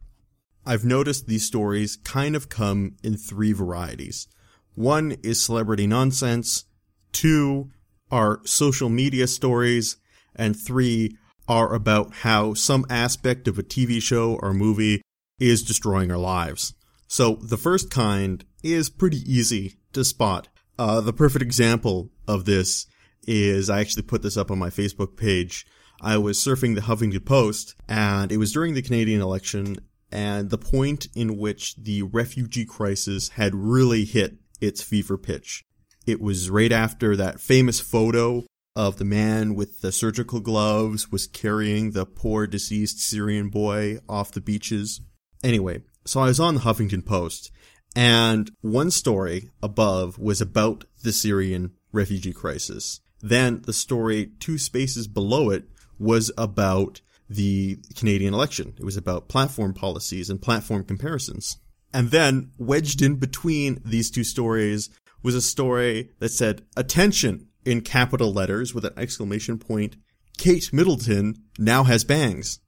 [0.68, 4.28] I've noticed these stories kind of come in three varieties.
[4.76, 6.66] One is celebrity nonsense,
[7.14, 7.72] two
[8.12, 9.96] are social media stories,
[10.36, 11.16] and three
[11.48, 15.02] are about how some aspect of a TV show or movie
[15.40, 16.74] is destroying our lives.
[17.08, 20.50] So the first kind is pretty easy to spot.
[20.78, 22.88] Uh, the perfect example of this
[23.26, 25.66] is I actually put this up on my Facebook page.
[26.02, 29.78] I was surfing the Huffington Post and it was during the Canadian election
[30.12, 35.64] and the point in which the refugee crisis had really hit its fever pitch.
[36.06, 38.46] It was right after that famous photo
[38.76, 44.32] of the man with the surgical gloves was carrying the poor deceased Syrian boy off
[44.32, 45.02] the beaches.
[45.44, 47.52] Anyway, so I was on the Huffington Post
[47.98, 53.02] and one story above was about the Syrian refugee crisis.
[53.22, 55.64] Then the story two spaces below it
[55.98, 58.74] was about the Canadian election.
[58.78, 61.58] It was about platform policies and platform comparisons.
[61.94, 64.90] And then wedged in between these two stories
[65.24, 69.96] was a story that said, attention in capital letters with an exclamation point.
[70.38, 72.60] Kate Middleton now has bangs.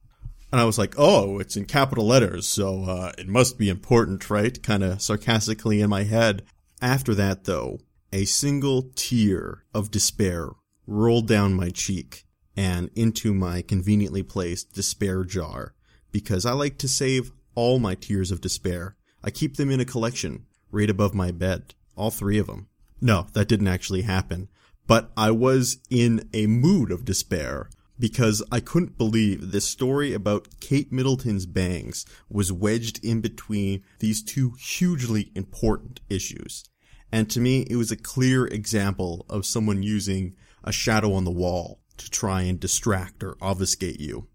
[0.52, 4.30] And I was like, oh, it's in capital letters, so uh, it must be important,
[4.32, 4.62] right?
[4.64, 6.44] Kind of sarcastically in my head.
[6.82, 7.80] After that, though,
[8.12, 10.50] a single tear of despair
[10.88, 12.26] rolled down my cheek
[12.60, 15.74] and into my conveniently placed despair jar
[16.12, 18.98] because I like to save all my tears of despair.
[19.24, 22.68] I keep them in a collection right above my bed, all three of them.
[23.00, 24.50] No, that didn't actually happen,
[24.88, 27.70] but I was in a mood of despair.
[27.98, 34.24] because I couldn't believe this story about Kate Middleton's bangs was wedged in between these
[34.24, 36.64] two hugely important issues.
[37.12, 41.32] And to me, it was a clear example of someone using a shadow on the
[41.32, 44.28] wall to try and distract or obfuscate you.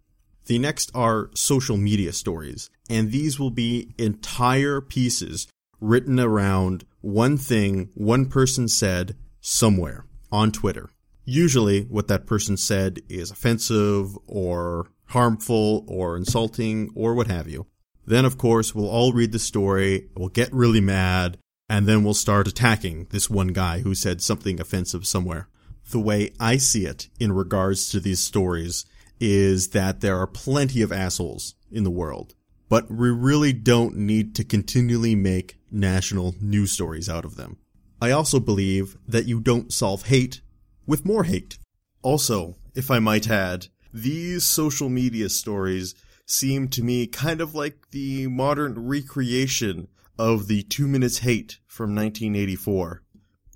[0.46, 5.48] The next are social media stories, and these will be entire pieces
[5.80, 10.90] written around one thing one person said somewhere on Twitter.
[11.24, 17.66] Usually, what that person said is offensive or harmful or insulting or what have you.
[18.06, 21.38] Then, of course, we'll all read the story, we'll get really mad,
[21.68, 25.48] and then we'll start attacking this one guy who said something offensive somewhere.
[25.90, 28.86] The way I see it in regards to these stories
[29.20, 32.34] is that there are plenty of assholes in the world,
[32.68, 37.58] but we really don't need to continually make national news stories out of them.
[38.00, 40.40] I also believe that you don't solve hate
[40.86, 41.58] with more hate.
[42.02, 45.94] Also, if I might add, these social media stories
[46.26, 51.94] seem to me kind of like the modern recreation of the two minutes hate from
[51.94, 53.03] 1984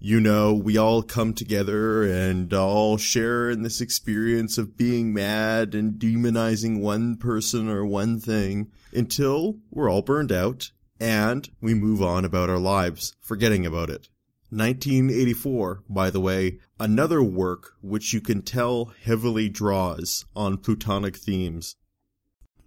[0.01, 5.74] you know, we all come together and all share in this experience of being mad
[5.74, 10.70] and demonizing one person or one thing until we're all burned out
[11.01, 14.09] and we move on about our lives, forgetting about it.
[14.51, 21.76] 1984, by the way, another work which you can tell heavily draws on Platonic themes.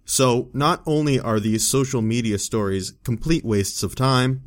[0.04, 4.42] So, not only are these social media stories complete wastes of time,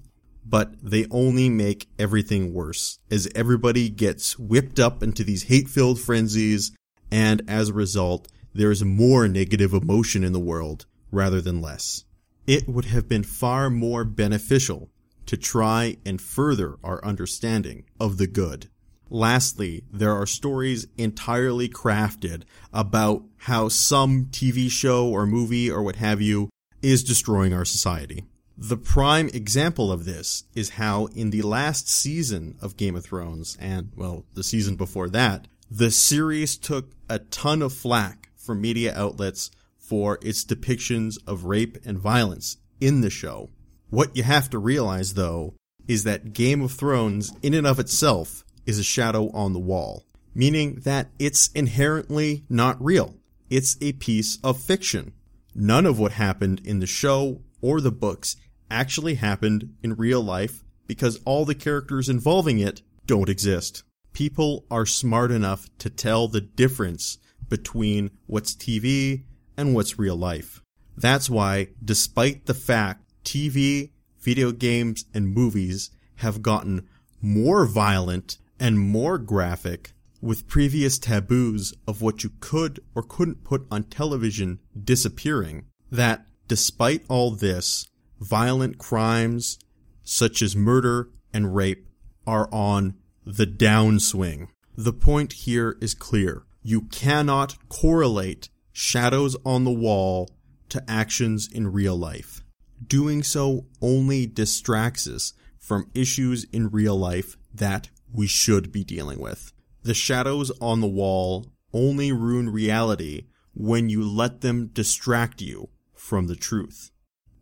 [0.46, 6.00] but they only make everything worse as everybody gets whipped up into these hate filled
[6.00, 6.72] frenzies,
[7.12, 12.06] and as a result, there is more negative emotion in the world rather than less.
[12.48, 14.90] It would have been far more beneficial
[15.26, 18.70] to try and further our understanding of the good.
[19.10, 22.44] Lastly, there are stories entirely crafted
[22.74, 26.50] about how some TV show or movie or what have you
[26.82, 28.26] is destroying our society.
[28.58, 33.58] The prime example of this is how in the last season of Game of Thrones,
[33.60, 38.94] and well, the season before that, the series took a ton of flack from media
[38.96, 43.50] outlets for its depictions of rape and violence in the show.
[43.90, 48.46] What you have to realize though is that Game of Thrones in and of itself
[48.66, 53.16] is a shadow on the wall, meaning that it's inherently not real.
[53.50, 55.14] It's a piece of fiction.
[55.54, 58.38] None of what happened in the show or the books
[58.70, 63.84] actually happened in real life because all the characters involving it don't exist.
[64.14, 67.18] People are smart enough to tell the difference
[67.50, 69.24] between what's TV
[69.58, 70.62] and what's real life.
[70.98, 76.88] That's why, despite the fact TV, video games, and movies have gotten
[77.22, 79.92] more violent and more graphic
[80.22, 87.04] with previous taboos of what you could or couldn't put on television disappearing, that despite
[87.10, 87.88] all this,
[88.20, 89.60] violent crimes
[90.04, 91.88] such as murder and rape
[92.26, 92.96] are on
[93.26, 94.48] the downswing.
[94.78, 96.44] The point here is clear.
[96.62, 100.30] You cannot correlate shadows on the wall
[100.70, 102.42] to actions in real life.
[102.86, 109.20] Doing so only distracts us from issues in real life that we should be dealing
[109.20, 109.54] with.
[109.84, 116.28] The shadows on the wall only ruin reality when you let them distract you from
[116.28, 116.92] the truth.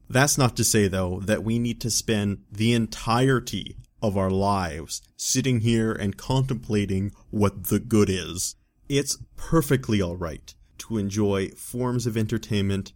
[0.10, 5.02] That's not to say, though, that we need to spend the entirety of our lives
[5.16, 8.56] sitting here and contemplating what the good is.
[8.90, 12.92] It's perfectly alright to enjoy forms of entertainment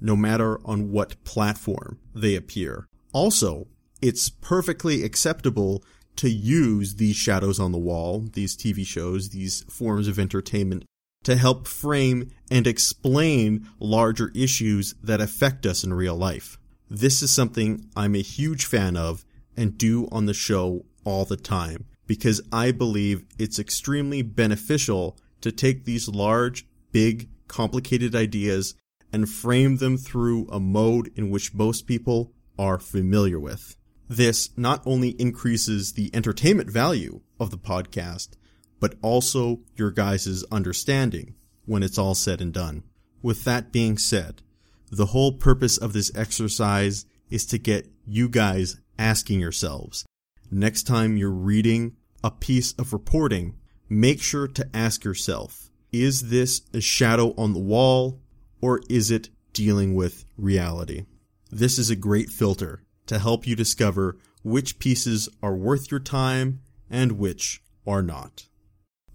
[0.00, 2.86] no matter on what platform they appear.
[3.12, 3.66] Also,
[4.02, 5.82] it's perfectly acceptable
[6.16, 10.84] to use these shadows on the wall, these TV shows, these forms of entertainment
[11.26, 16.56] to help frame and explain larger issues that affect us in real life.
[16.88, 19.24] This is something I'm a huge fan of
[19.56, 25.50] and do on the show all the time because I believe it's extremely beneficial to
[25.50, 28.76] take these large, big, complicated ideas
[29.12, 33.76] and frame them through a mode in which most people are familiar with.
[34.08, 38.36] This not only increases the entertainment value of the podcast,
[38.80, 42.82] but also your guys' understanding when it's all said and done.
[43.22, 44.42] With that being said,
[44.90, 50.04] the whole purpose of this exercise is to get you guys asking yourselves,
[50.50, 53.56] next time you're reading a piece of reporting,
[53.88, 58.20] make sure to ask yourself, is this a shadow on the wall
[58.60, 61.04] or is it dealing with reality?
[61.50, 66.60] This is a great filter to help you discover which pieces are worth your time
[66.90, 68.46] and which are not.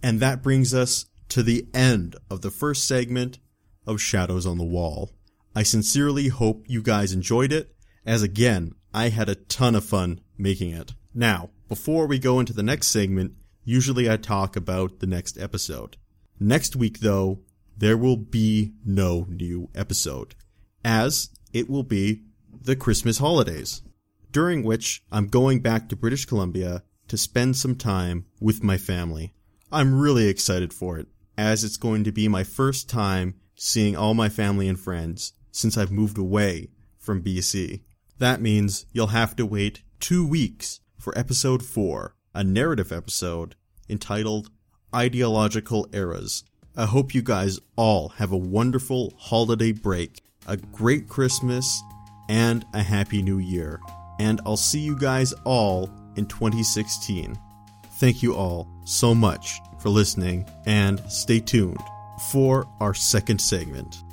[0.03, 3.39] And that brings us to the end of the first segment
[3.85, 5.11] of Shadows on the Wall.
[5.55, 7.75] I sincerely hope you guys enjoyed it,
[8.05, 10.93] as again, I had a ton of fun making it.
[11.13, 13.33] Now, before we go into the next segment,
[13.63, 15.97] usually I talk about the next episode.
[16.39, 17.39] Next week, though,
[17.77, 20.35] there will be no new episode,
[20.83, 22.23] as it will be
[22.61, 23.81] the Christmas holidays,
[24.31, 29.33] during which I'm going back to British Columbia to spend some time with my family.
[29.73, 31.07] I'm really excited for it,
[31.37, 35.77] as it's going to be my first time seeing all my family and friends since
[35.77, 37.81] I've moved away from BC.
[38.19, 43.55] That means you'll have to wait two weeks for episode 4, a narrative episode
[43.87, 44.49] entitled
[44.93, 46.43] Ideological Eras.
[46.75, 51.81] I hope you guys all have a wonderful holiday break, a great Christmas,
[52.27, 53.79] and a happy new year.
[54.19, 57.37] And I'll see you guys all in 2016.
[57.99, 61.79] Thank you all so much for listening and stay tuned
[62.31, 64.03] for our second segment.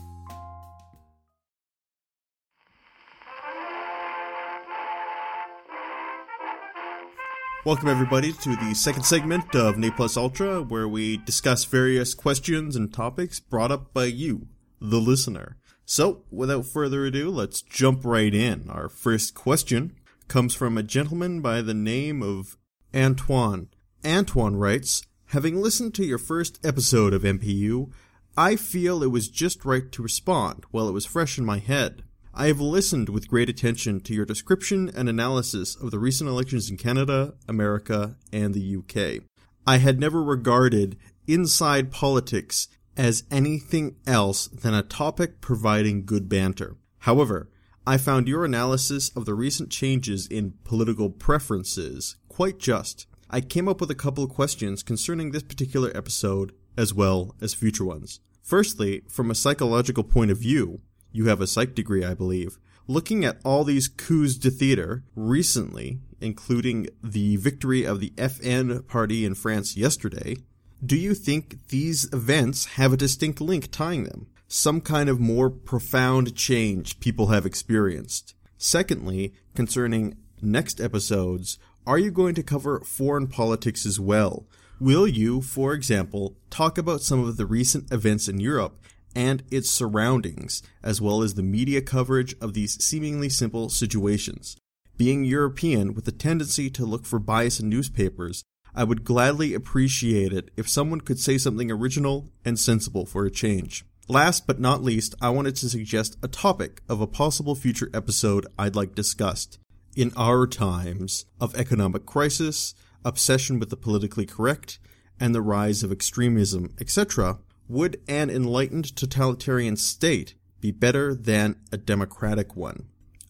[7.64, 12.76] Welcome, everybody, to the second segment of Ne Plus Ultra, where we discuss various questions
[12.76, 14.46] and topics brought up by you,
[14.80, 15.58] the listener.
[15.84, 18.70] So, without further ado, let's jump right in.
[18.70, 19.96] Our first question
[20.28, 22.56] comes from a gentleman by the name of
[22.94, 23.68] Antoine.
[24.04, 27.90] Antoine writes, Having listened to your first episode of NPU,
[28.36, 32.04] I feel it was just right to respond while it was fresh in my head.
[32.32, 36.70] I have listened with great attention to your description and analysis of the recent elections
[36.70, 39.24] in Canada, America, and the UK.
[39.66, 40.96] I had never regarded
[41.26, 46.76] inside politics as anything else than a topic providing good banter.
[47.00, 47.50] However,
[47.84, 53.07] I found your analysis of the recent changes in political preferences quite just.
[53.30, 57.52] I came up with a couple of questions concerning this particular episode as well as
[57.52, 58.20] future ones.
[58.42, 60.80] Firstly, from a psychological point of view,
[61.12, 62.58] you have a psych degree, I believe.
[62.86, 69.26] Looking at all these coups de theater recently, including the victory of the FN party
[69.26, 70.36] in France yesterday,
[70.84, 74.28] do you think these events have a distinct link tying them?
[74.46, 78.34] Some kind of more profound change people have experienced?
[78.56, 81.58] Secondly, concerning next episodes,
[81.88, 84.44] are you going to cover foreign politics as well?
[84.78, 88.78] Will you, for example, talk about some of the recent events in Europe
[89.16, 94.54] and its surroundings, as well as the media coverage of these seemingly simple situations.
[94.98, 100.30] Being European with a tendency to look for bias in newspapers, I would gladly appreciate
[100.30, 103.86] it if someone could say something original and sensible for a change.
[104.08, 108.46] Last but not least, I wanted to suggest a topic of a possible future episode
[108.58, 109.58] I'd like discussed.
[109.98, 112.72] In our times of economic crisis,
[113.04, 114.78] obsession with the politically correct,
[115.18, 121.76] and the rise of extremism, etc., would an enlightened totalitarian state be better than a
[121.76, 122.86] democratic one?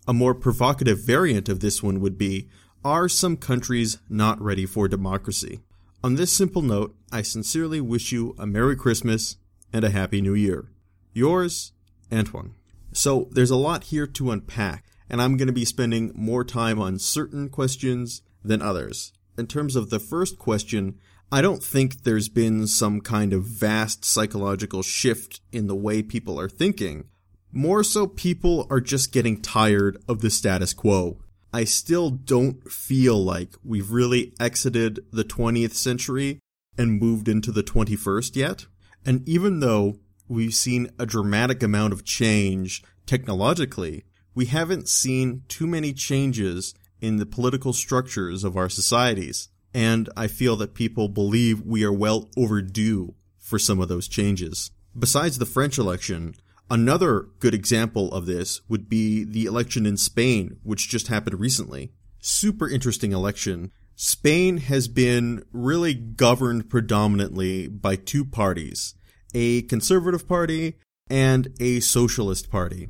[0.06, 2.50] A more provocative variant of this one would be
[2.84, 5.60] Are some countries not ready for democracy?
[6.04, 9.36] On this simple note, I sincerely wish you a Merry Christmas
[9.72, 10.68] and a Happy New Year.
[11.14, 11.72] Yours,
[12.12, 12.56] Antoine.
[12.92, 16.80] So, there's a lot here to unpack, and I'm going to be spending more time
[16.80, 19.12] on certain questions than others.
[19.36, 20.98] In terms of the first question,
[21.30, 26.40] I don't think there's been some kind of vast psychological shift in the way people
[26.40, 27.04] are thinking.
[27.52, 31.18] More so, people are just getting tired of the status quo.
[31.52, 36.40] I still don't feel like we've really exited the 20th century
[36.76, 38.66] and moved into the 21st yet.
[39.04, 39.98] And even though
[40.28, 44.04] we've seen a dramatic amount of change technologically,
[44.35, 50.26] we haven't seen too many changes in the political structures of our societies and I
[50.29, 54.70] feel that people believe we are well overdue for some of those changes.
[54.99, 56.35] Besides the French election,
[56.70, 61.93] another good example of this would be the election in Spain, which just happened recently.
[62.20, 63.70] Super interesting election.
[63.95, 68.95] Spain has been really governed predominantly by two parties,
[69.35, 70.76] a conservative party
[71.11, 72.89] and a socialist party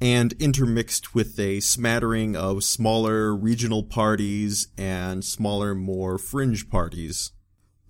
[0.00, 7.32] and intermixed with a smattering of smaller regional parties and smaller, more fringe parties.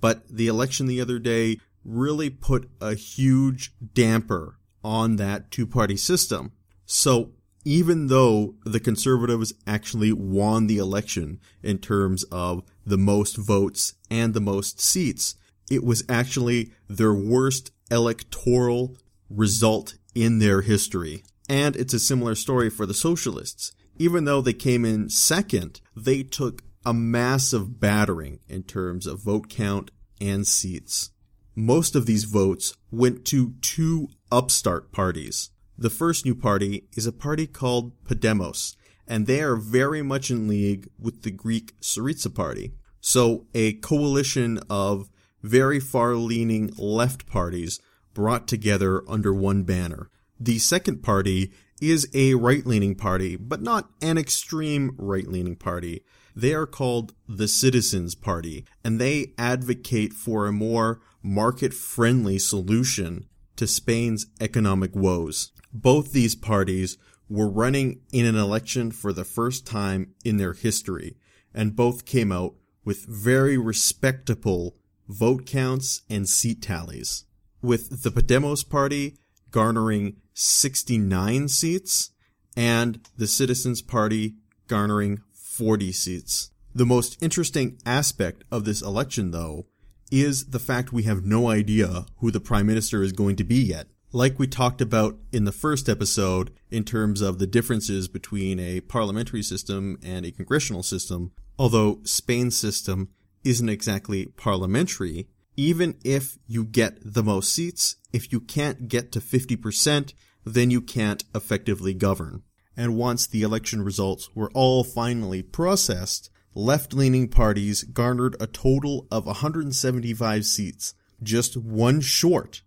[0.01, 5.97] But the election the other day really put a huge damper on that two party
[5.97, 6.53] system.
[6.87, 7.33] So
[7.65, 14.35] even though the conservatives actually won the election in terms of the most votes and
[14.35, 15.37] the most seats,
[15.71, 18.99] it was actually their worst electoral
[19.31, 21.25] result in their history.
[21.49, 23.73] And it's a similar story for the socialists.
[23.99, 29.49] Even though they came in second, they took a massive battering in terms of vote
[29.49, 29.91] count
[30.21, 31.11] and seats.
[31.57, 35.51] most of these votes went to two upstart parties.
[35.77, 38.77] The first new party is a party called Podemos,
[39.07, 42.73] and they are very much in league with the Greek Syriza party.
[43.01, 45.11] So a coalition of
[45.43, 47.81] very far leaning left parties
[48.15, 50.11] brought together under one banner.
[50.39, 56.05] The second party is a right leaning party, but not an extreme right leaning party.
[56.35, 63.26] They are called the Citizens Party, and they advocate for a more market friendly solution
[63.57, 65.53] to Spain's economic woes.
[65.72, 71.16] Both these parties were running in an election for the first time in their history,
[71.55, 72.55] and both came out
[72.85, 74.76] with very respectable
[75.09, 77.24] vote counts and seat tallies.
[77.62, 79.16] With the Podemos party
[79.55, 82.11] garnering 69 seats
[82.57, 84.35] and the Citizens Party
[84.67, 86.51] garnering 40 seats.
[86.75, 89.67] The most interesting aspect of this election, though,
[90.11, 93.63] is the fact we have no idea who the Prime Minister is going to be
[93.63, 93.87] yet.
[94.11, 98.81] Like we talked about in the first episode, in terms of the differences between a
[98.81, 101.31] parliamentary system and a congressional system,
[101.61, 103.11] although Spain's system
[103.45, 109.21] isn't exactly parliamentary, even if you get the most seats, if you can't get to
[109.21, 112.43] 50%, then you can't effectively govern.
[112.77, 119.27] And once the election results were all finally processed, left-leaning parties garnered a total of
[119.27, 122.63] 175 seats, just one short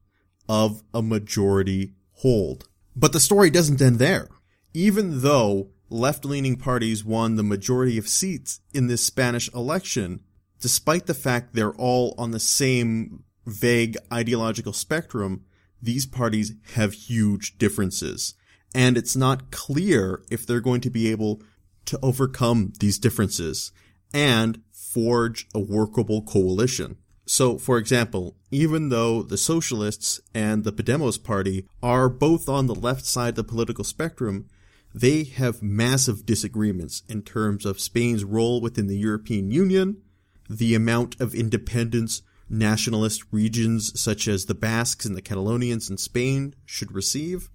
[0.50, 2.68] of a majority hold.
[2.96, 4.28] But the story doesn't end there.
[4.74, 10.22] Even though left-leaning parties won the majority of seats in this Spanish election,
[10.60, 15.43] despite the fact they're all on the same vague ideological spectrum,
[15.82, 18.34] these parties have huge differences.
[18.76, 21.41] And it's not clear if they're going to be able
[21.86, 23.72] to overcome these differences
[24.14, 26.97] and forge a workable coalition.
[27.26, 32.76] So, for example, even though the Socialists and the Podemos party are both on the
[32.76, 34.47] left side of the political spectrum,
[34.93, 40.01] they have massive disagreements in terms of Spain's role within the European Union,
[40.50, 46.56] the amount of independence nationalist regions such as the Basques and the Catalonians in Spain
[46.66, 47.50] should receive,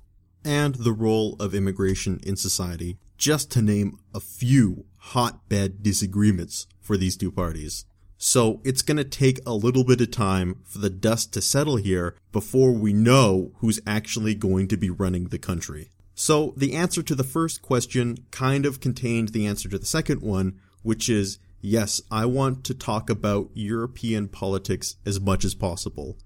[0.45, 6.97] and the role of immigration in society, just to name a few hotbed disagreements for
[6.97, 7.85] these two parties.
[8.19, 11.77] So it's going to take a little bit of time for the dust to settle
[11.77, 15.91] here before we know who's actually going to be running the country.
[16.15, 20.23] So the answer to the first question kind of contained the answer to the second
[20.23, 26.19] one, which is yes, I want to talk about European politics as much as possible.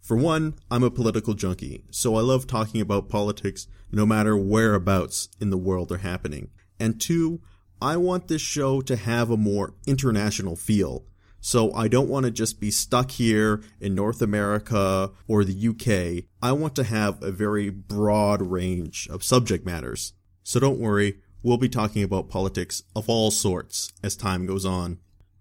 [0.00, 5.28] For one, I'm a political junkie, so I love talking about politics no matter whereabouts
[5.40, 6.50] in the world they're happening.
[6.80, 7.40] And two,
[7.80, 11.04] I want this show to have a more international feel.
[11.40, 16.24] So I don't want to just be stuck here in North America or the UK.
[16.42, 20.14] I want to have a very broad range of subject matters.
[20.42, 24.98] So don't worry, we'll be talking about politics of all sorts as time goes on.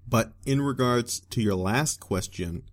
[0.07, 2.63] But in regards to your last question,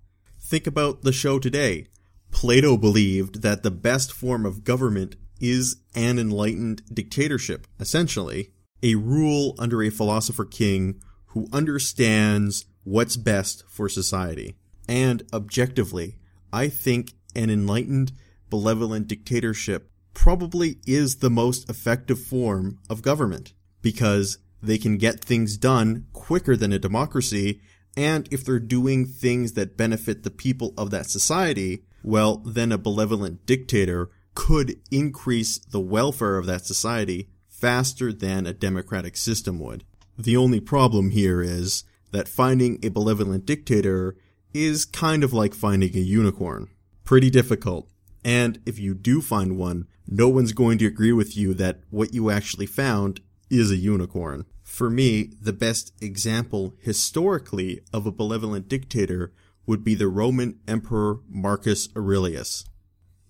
[0.40, 1.88] think about the show today.
[2.30, 8.50] Plato believed that the best form of government is an enlightened dictatorship, essentially.
[8.82, 14.56] A rule under a philosopher king who understands what's best for society.
[14.88, 16.16] And objectively,
[16.52, 18.12] I think an enlightened,
[18.50, 23.52] benevolent dictatorship probably is the most effective form of government
[23.82, 27.60] because they can get things done quicker than a democracy.
[27.96, 32.78] And if they're doing things that benefit the people of that society, well, then a
[32.78, 39.84] benevolent dictator could increase the welfare of that society faster than a democratic system would.
[40.18, 44.16] The only problem here is that finding a benevolent dictator
[44.52, 46.68] is kind of like finding a unicorn.
[47.04, 47.88] Pretty difficult.
[48.24, 52.14] And if you do find one, no one's going to agree with you that what
[52.14, 54.44] you actually found is a unicorn.
[54.62, 59.32] For me, the best example historically of a benevolent dictator
[59.66, 62.64] would be the Roman Emperor Marcus Aurelius.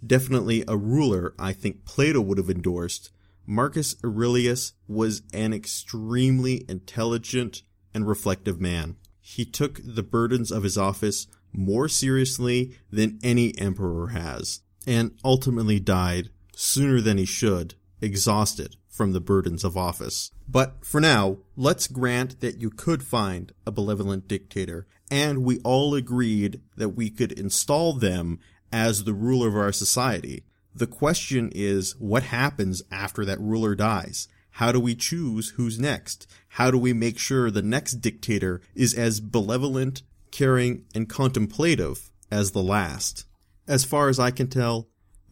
[0.05, 3.11] Definitely a ruler I think Plato would have endorsed.
[3.47, 7.63] Marcus Aurelius was an extremely intelligent
[7.93, 8.97] and reflective man.
[9.21, 15.79] He took the burdens of his office more seriously than any emperor has, and ultimately
[15.79, 20.31] died sooner than he should, exhausted from the burdens of office.
[20.49, 25.95] But for now, let's grant that you could find a benevolent dictator, and we all
[25.95, 28.39] agreed that we could install them
[28.73, 30.45] as the ruler of our society.
[30.75, 34.29] The question is, what happens after that ruler dies?
[34.53, 36.27] How do we choose who's next?
[36.49, 42.51] How do we make sure the next dictator is as benevolent, caring, and contemplative as
[42.51, 43.27] the last.
[43.69, 44.89] As far as I can tell,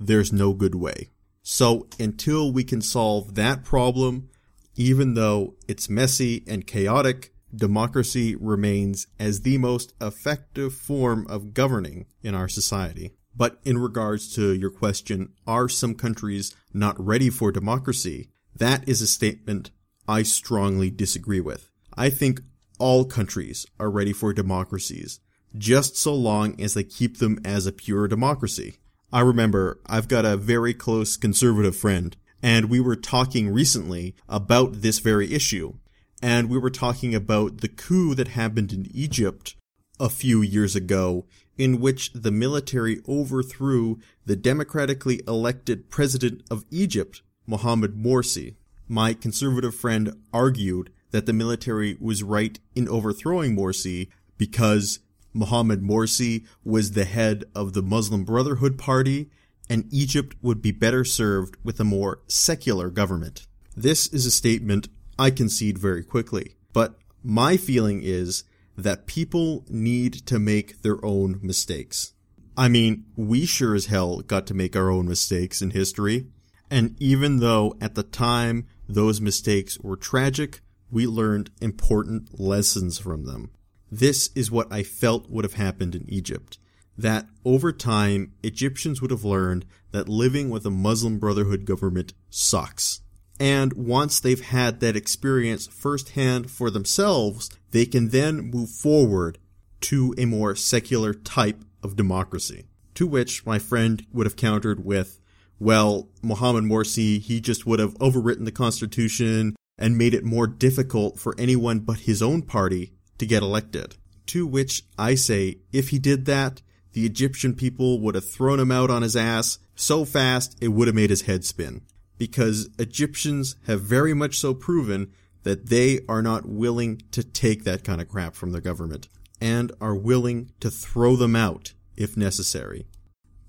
[0.07, 1.09] there's no good way.
[1.43, 4.29] So until we can solve that problem,
[4.77, 12.07] even though it's messy and chaotic, democracy remains as the most effective form of governing
[12.23, 13.13] in our society.
[13.35, 18.29] But in regards to your question, are some countries not ready for democracy?
[18.55, 19.71] That is a statement
[20.07, 21.71] I strongly disagree with.
[21.97, 22.41] I think
[22.79, 25.21] all countries are ready for democracies,
[25.57, 28.79] just so long as they keep them as a pure democracy.
[29.13, 34.81] I remember I've got a very close conservative friend, and we were talking recently about
[34.81, 35.75] this very issue.
[36.23, 39.55] And we were talking about the coup that happened in Egypt
[40.01, 41.27] a few years ago,
[41.59, 48.55] in which the military overthrew the democratically elected president of Egypt, Mohamed Morsi.
[48.89, 54.09] My conservative friend argued that the military was right in overthrowing Morsi
[54.39, 55.01] because
[55.33, 59.31] Mohamed Morsi was the head of the Muslim Brotherhood Party,
[59.69, 63.47] and Egypt would be better served with a more secular government.
[63.77, 68.45] This is a statement I concede very quickly, but my feeling is
[68.77, 72.13] that people need to make their own mistakes.
[72.57, 76.27] I mean, we sure as hell got to make our own mistakes in history,
[76.71, 80.61] and even though at the time those mistakes were tragic,
[80.91, 83.51] we learned important lessons from them.
[83.95, 86.57] This is what I felt would have happened in Egypt.
[86.97, 93.03] That over time, Egyptians would have learned that living with a Muslim Brotherhood government sucks.
[93.39, 99.37] And once they've had that experience firsthand for themselves, they can then move forward
[99.83, 102.65] to a more secular type of democracy.
[102.95, 105.21] To which my friend would have countered with,
[105.59, 111.19] well, Mohammed Morsi, he just would have overwritten the constitution and made it more difficult
[111.19, 113.95] for anyone but his own party to get elected.
[114.27, 116.61] To which I say, if he did that,
[116.93, 120.89] the Egyptian people would have thrown him out on his ass so fast it would
[120.89, 121.83] have made his head spin.
[122.19, 125.13] Because Egyptians have very much so proven
[125.45, 129.09] that they are not willing to take that kind of crap from their government
[129.41, 132.87] and are willing to throw them out if necessary.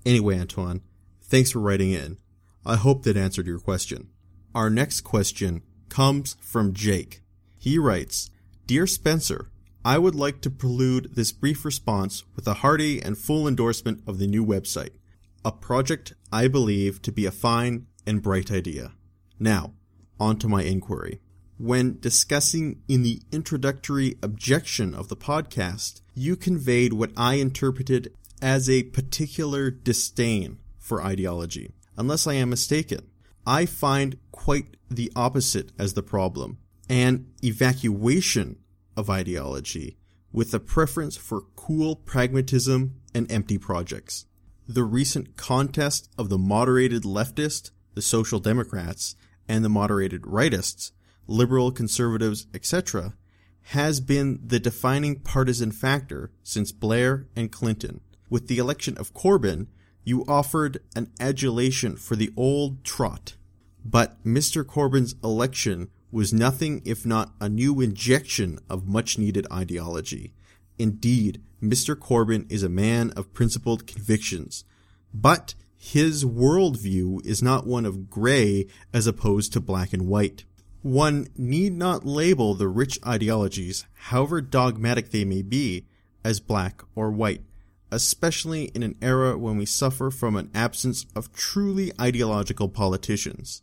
[0.06, 0.82] Anyway, Antoine,
[1.20, 2.18] thanks for writing in.
[2.64, 4.10] I hope that answered your question.
[4.54, 7.22] Our next question comes from Jake.
[7.58, 8.30] He writes,
[8.66, 9.50] Dear Spencer,
[9.86, 14.18] I would like to prelude this brief response with a hearty and full endorsement of
[14.18, 14.92] the new website,
[15.44, 18.92] a project I believe to be a fine and bright idea.
[19.38, 19.74] Now,
[20.18, 21.20] on to my inquiry.
[21.58, 28.10] When discussing in the introductory objection of the podcast, you conveyed what I interpreted
[28.40, 31.74] as a particular disdain for ideology.
[31.98, 33.10] Unless I am mistaken,
[33.46, 36.56] I find quite the opposite as the problem
[36.88, 38.56] an evacuation
[38.96, 39.96] of ideology
[40.32, 44.26] with a preference for cool pragmatism and empty projects.
[44.66, 49.14] The recent contest of the moderated leftist, the social democrats,
[49.48, 50.90] and the moderated rightists,
[51.26, 53.14] liberal conservatives, etc.,
[53.68, 58.00] has been the defining partisan factor since Blair and Clinton.
[58.28, 59.68] With the election of Corbyn,
[60.02, 63.36] you offered an adulation for the old trot.
[63.84, 64.64] But Mr.
[64.64, 70.32] Corbyn's election was nothing if not a new injection of much needed ideology.
[70.78, 71.96] Indeed, Mr.
[71.96, 74.64] Corbyn is a man of principled convictions,
[75.12, 80.44] but his worldview is not one of gray as opposed to black and white.
[80.82, 85.86] One need not label the rich ideologies, however dogmatic they may be,
[86.22, 87.42] as black or white,
[87.90, 93.62] especially in an era when we suffer from an absence of truly ideological politicians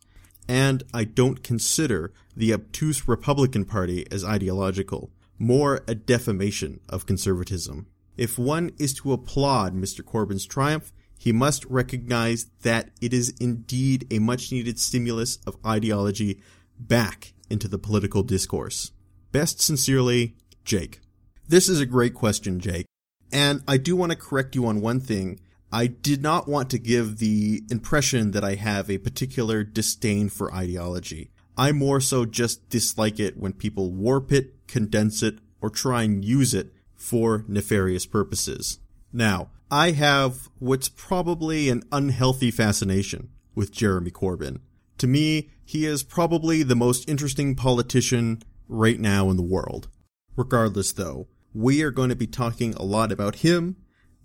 [0.52, 7.88] and I don't consider the obtuse Republican Party as ideological, more a defamation of conservatism.
[8.18, 10.02] If one is to applaud Mr.
[10.04, 16.42] Corbyn's triumph, he must recognize that it is indeed a much needed stimulus of ideology
[16.78, 18.92] back into the political discourse.
[19.32, 20.36] Best sincerely,
[20.66, 21.00] Jake.
[21.48, 22.88] This is a great question, Jake.
[23.32, 25.40] And I do want to correct you on one thing.
[25.72, 30.54] I did not want to give the impression that I have a particular disdain for
[30.54, 31.32] ideology.
[31.58, 36.26] I more so just dislike it when people warp it, condense it, or try and
[36.26, 38.80] use it for nefarious purposes.
[39.14, 44.60] Now, I have what's probably an unhealthy fascination with Jeremy Corbyn.
[44.98, 49.88] To me, he is probably the most interesting politician right now in the world.
[50.36, 53.78] Regardless though, we are going to be talking a lot about him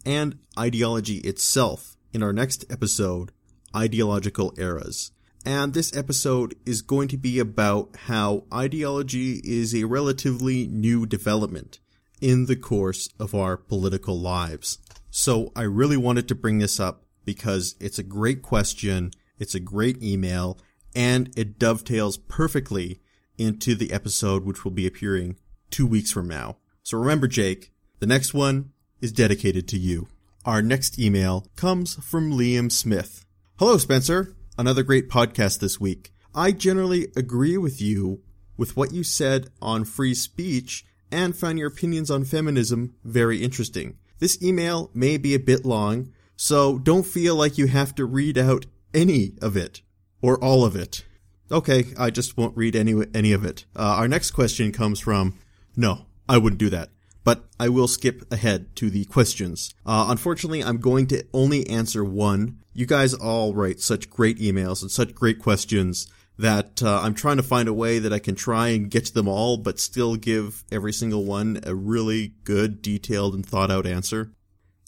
[0.07, 3.32] and ideology itself in our next episode,
[3.74, 5.11] Ideological Eras.
[5.44, 11.80] And this episode is going to be about how ideology is a relatively new development
[12.20, 14.78] in the course of our political lives.
[15.11, 19.61] So I really wanted to bring this up because it's a great question, it's a
[19.61, 20.59] great email,
[20.94, 23.00] and it dovetails perfectly
[23.36, 25.36] into the episode which will be appearing
[25.70, 26.57] two weeks from now.
[26.82, 30.09] So remember, Jake, the next one is dedicated to you.
[30.44, 33.24] Our next email comes from Liam Smith.
[33.59, 34.34] Hello, Spencer.
[34.59, 36.12] Another great podcast this week.
[36.34, 38.22] I generally agree with you
[38.57, 43.99] with what you said on free speech and found your opinions on feminism very interesting.
[44.18, 48.38] This email may be a bit long, so don't feel like you have to read
[48.38, 49.82] out any of it
[50.22, 51.05] or all of it.
[51.51, 53.66] Okay, I just won't read any any of it.
[53.76, 55.38] Uh, our next question comes from
[55.76, 56.90] no, I wouldn't do that.
[57.26, 59.74] But I will skip ahead to the questions.
[59.84, 62.58] Uh, unfortunately, I'm going to only answer one.
[62.72, 66.06] You guys all write such great emails and such great questions
[66.38, 69.12] that uh, I'm trying to find a way that I can try and get to
[69.12, 73.86] them all, but still give every single one a really good, detailed, and thought out
[73.86, 74.30] answer.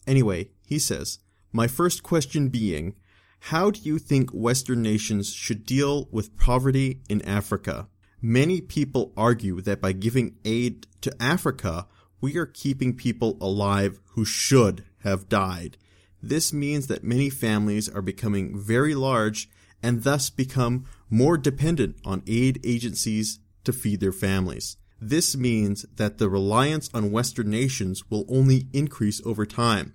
[0.07, 1.19] Anyway, he says,
[1.51, 2.95] My first question being,
[3.41, 7.89] how do you think Western nations should deal with poverty in Africa?
[8.23, 11.89] Many people argue that by giving aid to Africa,
[12.21, 15.77] we are keeping people alive who should have died.
[16.23, 19.49] This means that many families are becoming very large
[19.83, 24.77] and thus become more dependent on aid agencies to feed their families.
[25.01, 29.95] This means that the reliance on Western nations will only increase over time.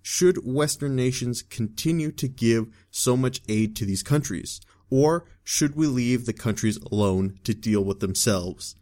[0.00, 4.60] Should Western nations continue to give so much aid to these countries?
[4.90, 8.76] Or should we leave the countries alone to deal with themselves?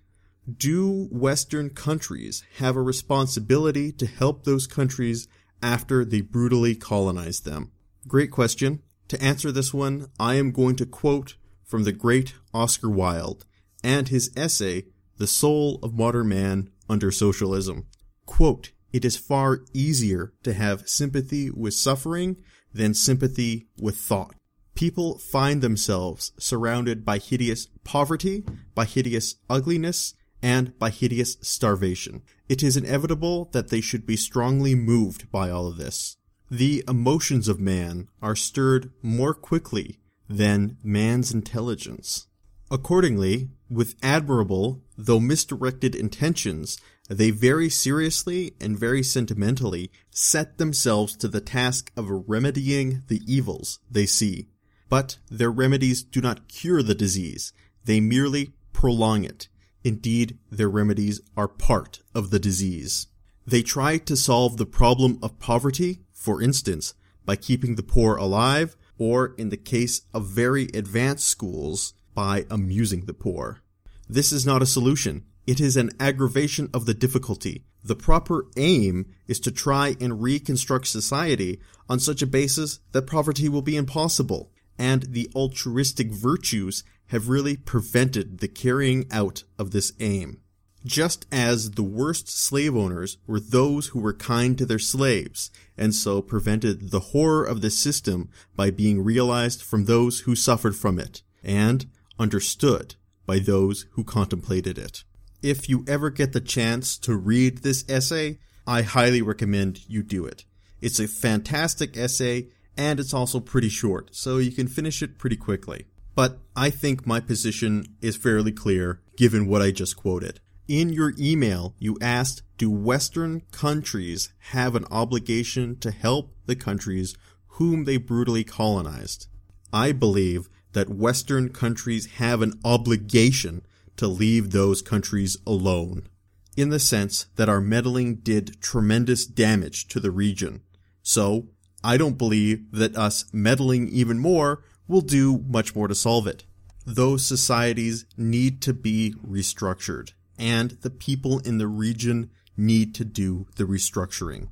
[0.51, 5.28] Do Western countries have a responsibility to help those countries
[5.62, 7.70] after they brutally colonize them?
[8.09, 8.82] Great question.
[9.09, 13.47] To answer this one, I am going to quote from the great Oscar Wilde
[13.84, 14.86] and his essay,
[15.18, 17.86] The Soul of Modern Man Under Socialism.
[18.26, 22.36] Quote, it is far easier to have sympathy with suffering
[22.74, 24.34] than sympathy with thought.
[24.74, 32.22] People find themselves surrounded by hideous poverty, by hideous ugliness, and by hideous starvation.
[32.49, 36.16] It is inevitable that they should be strongly moved by all of this.
[36.51, 42.26] The emotions of man are stirred more quickly than man's intelligence.
[42.70, 46.78] Accordingly, with admirable, though misdirected intentions,
[47.09, 53.78] they very seriously and very sentimentally set themselves to the task of remedying the evils
[53.90, 54.49] they see.
[54.88, 57.53] But their remedies do not cure the disease,
[57.84, 59.49] they merely prolong it.
[59.85, 63.09] Indeed, their remedies are part of the disease.
[63.47, 68.76] They try to solve the problem of poverty, for instance, by keeping the poor alive
[68.99, 73.62] or in the case of very advanced schools, by amusing the poor.
[74.09, 75.24] This is not a solution.
[75.47, 77.64] It is an aggravation of the difficulty.
[77.83, 81.59] The proper aim is to try and reconstruct society
[81.89, 87.58] on such a basis that poverty will be impossible, and the altruistic virtues have really
[87.58, 90.40] prevented the carrying out of this aim.
[90.82, 95.94] Just as the worst slave owners were those who were kind to their slaves, and
[95.94, 100.98] so prevented the horror of the system by being realized from those who suffered from
[100.98, 101.84] it, and
[102.18, 102.94] understood
[103.26, 105.04] by those who contemplated it.
[105.42, 110.24] If you ever get the chance to read this essay, I highly recommend you do
[110.24, 110.46] it.
[110.80, 115.36] It's a fantastic essay, and it's also pretty short, so you can finish it pretty
[115.36, 115.88] quickly.
[116.14, 120.40] But I think my position is fairly clear given what I just quoted.
[120.68, 127.16] In your email, you asked, do Western countries have an obligation to help the countries
[127.58, 129.26] whom they brutally colonized?
[129.72, 136.08] I believe that Western countries have an obligation to leave those countries alone,
[136.56, 140.62] in the sense that our meddling did tremendous damage to the region.
[141.02, 141.48] So,
[141.84, 144.62] I don't believe that us meddling even more
[144.93, 146.45] will do much more to solve it.
[146.84, 153.47] Those societies need to be restructured and the people in the region need to do
[153.57, 154.49] the restructuring.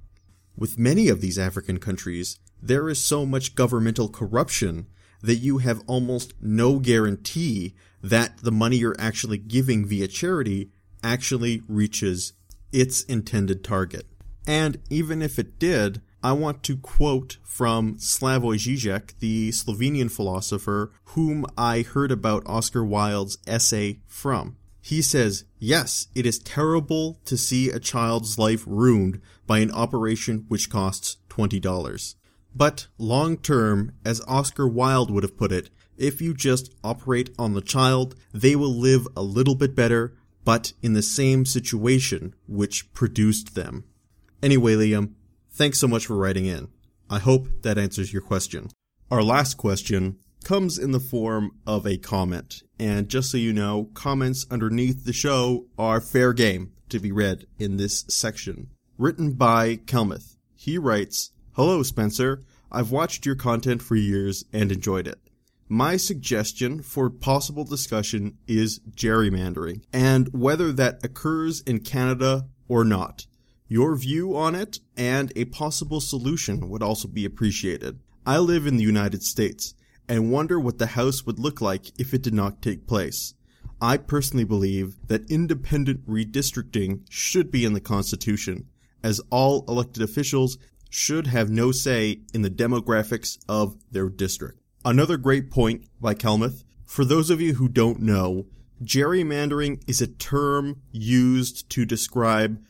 [0.57, 4.86] With many of these African countries, there is so much governmental corruption
[5.22, 10.70] that you have almost no guarantee that the money you're actually giving via charity
[11.03, 12.32] actually reaches
[12.72, 14.07] its intended target.
[14.47, 20.93] And even if it did, I want to quote from Slavoj Žižek, the Slovenian philosopher
[21.16, 24.57] whom I heard about Oscar Wilde's essay from.
[24.83, 30.45] He says, yes, it is terrible to see a child's life ruined by an operation
[30.49, 32.14] which costs $20.
[32.55, 37.55] But long term, as Oscar Wilde would have put it, if you just operate on
[37.55, 40.14] the child, they will live a little bit better,
[40.45, 43.85] but in the same situation which produced them.
[44.43, 45.12] Anyway, Liam,
[45.61, 46.68] Thanks so much for writing in.
[47.11, 48.70] I hope that answers your question.
[49.11, 52.62] Our last question comes in the form of a comment.
[52.78, 57.44] And just so you know, comments underneath the show are fair game to be read
[57.58, 58.70] in this section.
[58.96, 60.38] Written by Kelmuth.
[60.54, 62.42] He writes, Hello, Spencer.
[62.72, 65.18] I've watched your content for years and enjoyed it.
[65.68, 73.26] My suggestion for possible discussion is gerrymandering and whether that occurs in Canada or not.
[73.73, 78.01] Your view on it and a possible solution would also be appreciated.
[78.27, 79.75] I live in the United States
[80.09, 83.35] and wonder what the House would look like if it did not take place.
[83.81, 88.66] I personally believe that independent redistricting should be in the Constitution,
[89.05, 90.59] as all elected officials
[90.91, 94.59] should have no say in the demographics of their district.
[94.85, 96.64] Another great point by Kelmuth.
[96.85, 98.47] For those of you who don't know,
[98.83, 102.61] gerrymandering is a term used to describe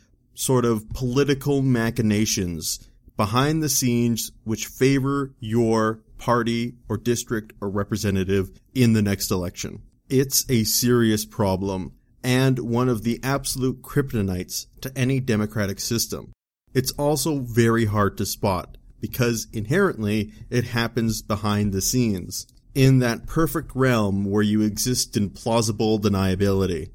[0.40, 8.50] sort of political machinations behind the scenes which favor your party or district or representative
[8.74, 9.82] in the next election.
[10.08, 11.92] It's a serious problem
[12.24, 16.32] and one of the absolute kryptonites to any democratic system.
[16.72, 23.26] It's also very hard to spot because inherently it happens behind the scenes in that
[23.26, 26.88] perfect realm where you exist in plausible deniability.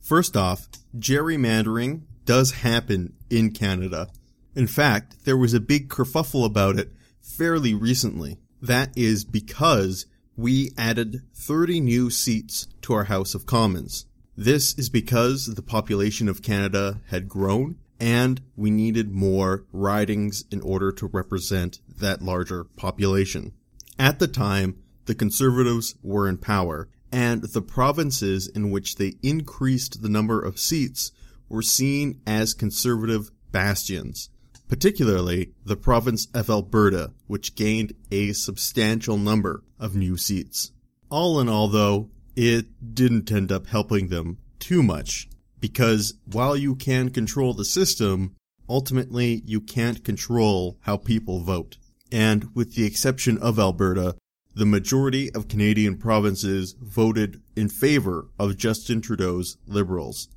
[0.00, 4.08] First off, gerrymandering does happen in Canada.
[4.54, 8.38] In fact, there was a big kerfuffle about it fairly recently.
[8.60, 10.06] That is because
[10.36, 14.06] we added 30 new seats to our House of Commons.
[14.36, 20.60] This is because the population of Canada had grown and we needed more ridings in
[20.60, 23.52] order to represent that larger population.
[23.98, 30.02] At the time, the Conservatives were in power, and the provinces in which they increased
[30.02, 31.12] the number of seats
[31.48, 34.30] were seen as conservative bastions,
[34.68, 40.72] particularly the province of Alberta, which gained a substantial number of new seats.
[41.10, 45.28] All in all, though, it didn't end up helping them too much,
[45.60, 48.34] because while you can control the system,
[48.68, 51.78] ultimately you can't control how people vote.
[52.10, 54.16] And with the exception of Alberta,
[54.54, 60.28] the majority of Canadian provinces voted in favor of Justin Trudeau's Liberals.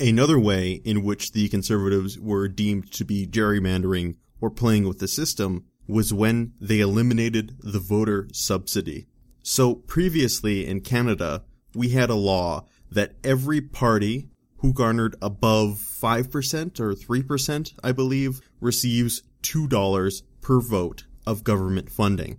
[0.00, 5.06] Another way in which the conservatives were deemed to be gerrymandering or playing with the
[5.06, 9.08] system was when they eliminated the voter subsidy.
[9.42, 11.44] So previously in Canada,
[11.74, 14.30] we had a law that every party
[14.60, 22.38] who garnered above 5% or 3%, I believe, receives $2 per vote of government funding.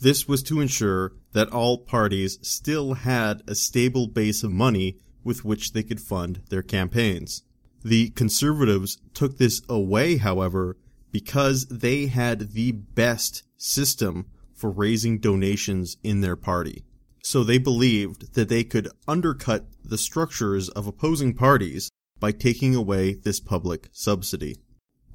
[0.00, 5.44] This was to ensure that all parties still had a stable base of money with
[5.44, 7.42] which they could fund their campaigns.
[7.84, 10.76] The conservatives took this away, however,
[11.10, 16.84] because they had the best system for raising donations in their party.
[17.22, 23.14] So they believed that they could undercut the structures of opposing parties by taking away
[23.14, 24.58] this public subsidy.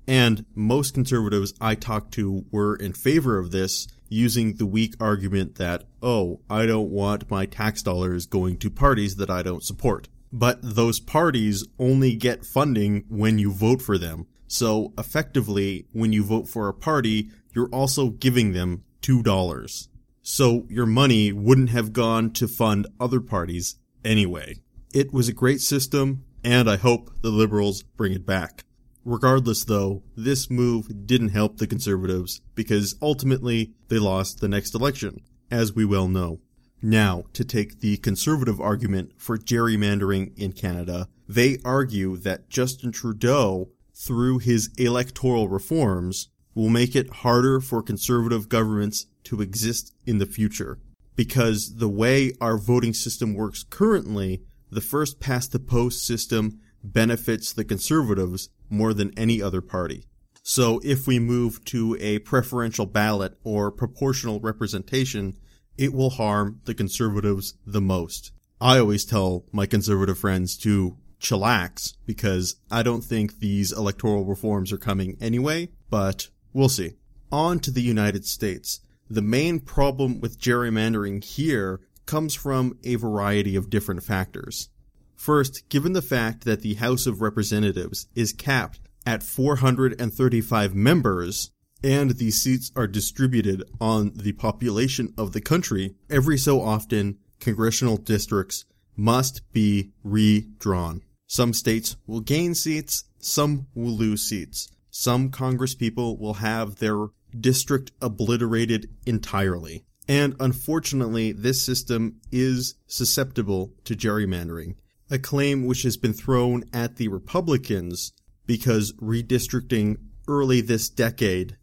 [0.08, 5.56] And most conservatives I talked to were in favor of this, using the weak argument
[5.56, 10.08] that, oh, I don't want my tax dollars going to parties that I don't support.
[10.32, 14.28] But those parties only get funding when you vote for them.
[14.48, 19.88] So effectively, when you vote for a party, you're also giving them $2.
[20.22, 24.58] So your money wouldn't have gone to fund other parties anyway.
[24.94, 28.64] It was a great system, and I hope the liberals bring it back.
[29.08, 35.22] Regardless, though, this move didn't help the conservatives because ultimately they lost the next election,
[35.50, 36.42] as we well know.
[36.82, 43.70] Now, to take the conservative argument for gerrymandering in Canada, they argue that Justin Trudeau,
[43.96, 50.26] through his electoral reforms, will make it harder for conservative governments to exist in the
[50.26, 50.80] future.
[51.16, 57.54] Because the way our voting system works currently, the first past the post system benefits
[57.54, 60.06] the conservatives more than any other party.
[60.44, 65.36] So if we move to a preferential ballot or proportional representation,
[65.78, 68.32] it will harm the conservatives the most.
[68.60, 74.72] I always tell my conservative friends to chillax because I don't think these electoral reforms
[74.72, 76.94] are coming anyway, but we'll see.
[77.32, 78.80] On to the United States.
[79.10, 84.70] The main problem with gerrymandering here comes from a variety of different factors.
[85.18, 91.52] First, given the fact that the House of Representatives is capped at 435 members,
[91.84, 97.98] and these seats are distributed on the population of the country, every so often congressional
[97.98, 98.66] districts
[98.96, 101.02] must be redrawn.
[101.26, 104.70] Some states will gain seats, some will lose seats.
[104.90, 107.08] some congresspeople will have their
[107.40, 109.86] district obliterated entirely.
[110.08, 114.76] And unfortunately, this system is susceptible to gerrymandering,
[115.10, 118.14] a claim which has been thrown at the Republicans
[118.46, 119.98] because redistricting
[120.28, 121.58] early this decade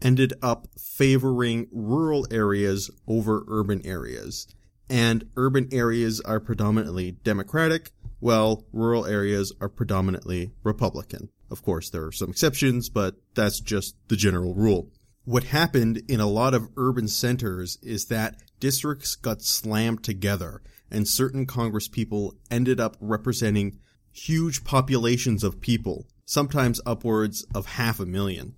[0.00, 4.46] ended up favoring rural areas over urban areas.
[4.88, 11.28] And urban areas are predominantly Democratic, while rural areas are predominantly Republican.
[11.50, 14.90] Of course, there are some exceptions, but that's just the general rule.
[15.24, 21.06] What happened in a lot of urban centers is that districts got slammed together and
[21.06, 23.78] certain congresspeople ended up representing
[24.10, 28.54] huge populations of people, sometimes upwards of half a million.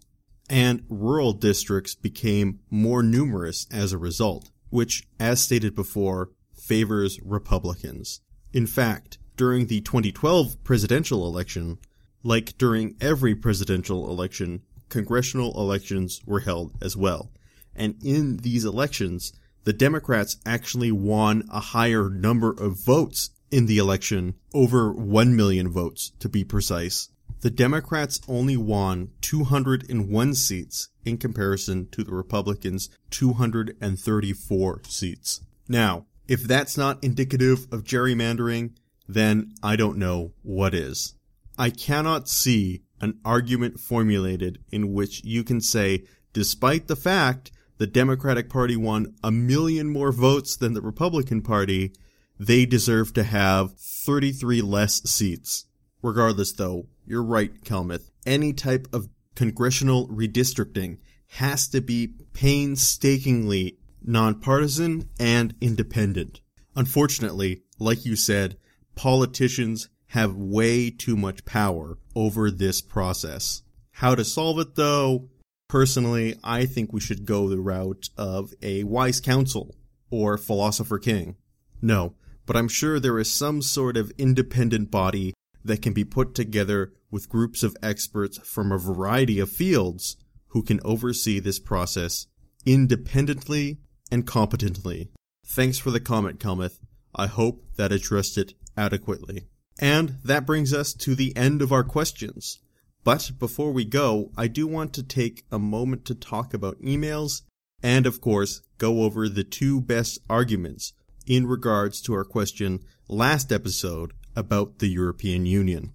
[0.49, 8.21] And rural districts became more numerous as a result, which, as stated before, favors Republicans.
[8.53, 11.79] In fact, during the 2012 presidential election,
[12.23, 17.31] like during every presidential election, congressional elections were held as well.
[17.75, 19.33] And in these elections,
[19.65, 25.69] the Democrats actually won a higher number of votes in the election, over 1 million
[25.69, 27.09] votes to be precise.
[27.41, 35.41] The Democrats only won 201 seats in comparison to the Republicans' 234 seats.
[35.69, 38.73] Now, if that's not indicative of gerrymandering,
[39.09, 41.15] then I don't know what is.
[41.59, 47.51] I cannot see an argument formulated in which you can say, despite the fact
[47.81, 51.95] the Democratic Party won a million more votes than the Republican Party,
[52.39, 55.65] they deserve to have 33 less seats.
[56.03, 58.11] Regardless though, you're right, Kelmuth.
[58.27, 60.99] Any type of congressional redistricting
[61.29, 66.43] has to be painstakingly nonpartisan and independent.
[66.77, 68.59] Unfortunately, like you said,
[68.95, 73.63] politicians have way too much power over this process.
[73.93, 75.31] How to solve it though?
[75.71, 79.77] Personally, I think we should go the route of a wise council
[80.11, 81.37] or philosopher king.
[81.81, 82.15] No,
[82.45, 85.33] but I'm sure there is some sort of independent body
[85.65, 90.17] that can be put together with groups of experts from a variety of fields
[90.49, 92.27] who can oversee this process
[92.67, 93.79] independently
[94.11, 95.13] and competently.
[95.47, 96.81] Thanks for the comment, Kelmuth.
[97.15, 99.47] I hope that addressed it adequately.
[99.79, 102.59] And that brings us to the end of our questions.
[103.03, 107.43] But before we go, I do want to take a moment to talk about emails
[107.83, 110.93] and, of course, go over the two best arguments
[111.27, 115.93] in regards to our question last episode about the European Union.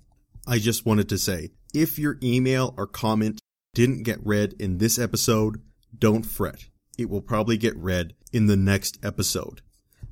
[0.47, 3.39] I just wanted to say, if your email or comment
[3.73, 5.61] didn't get read in this episode,
[5.97, 6.65] don't fret.
[6.97, 9.61] It will probably get read in the next episode.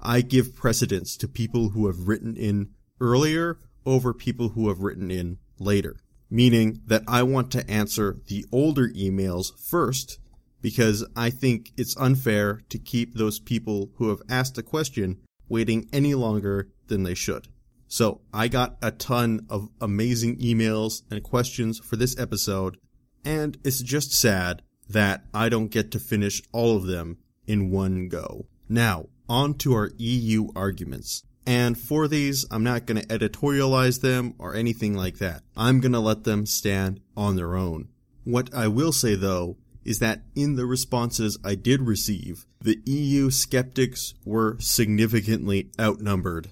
[0.01, 5.09] I give precedence to people who have written in earlier over people who have written
[5.09, 5.97] in later.
[6.33, 10.17] Meaning that I want to answer the older emails first
[10.63, 15.87] because I think it's unfair to keep those people who have asked a question waiting
[15.93, 17.49] any longer than they should.
[17.87, 22.77] So I got a ton of amazing emails and questions for this episode,
[23.23, 28.07] and it's just sad that I don't get to finish all of them in one
[28.07, 28.47] go.
[28.67, 31.25] Now, on to our EU arguments.
[31.45, 35.43] And for these, I'm not going to editorialize them or anything like that.
[35.57, 37.89] I'm going to let them stand on their own.
[38.23, 43.29] What I will say though is that in the responses I did receive, the EU
[43.29, 46.51] skeptics were significantly outnumbered.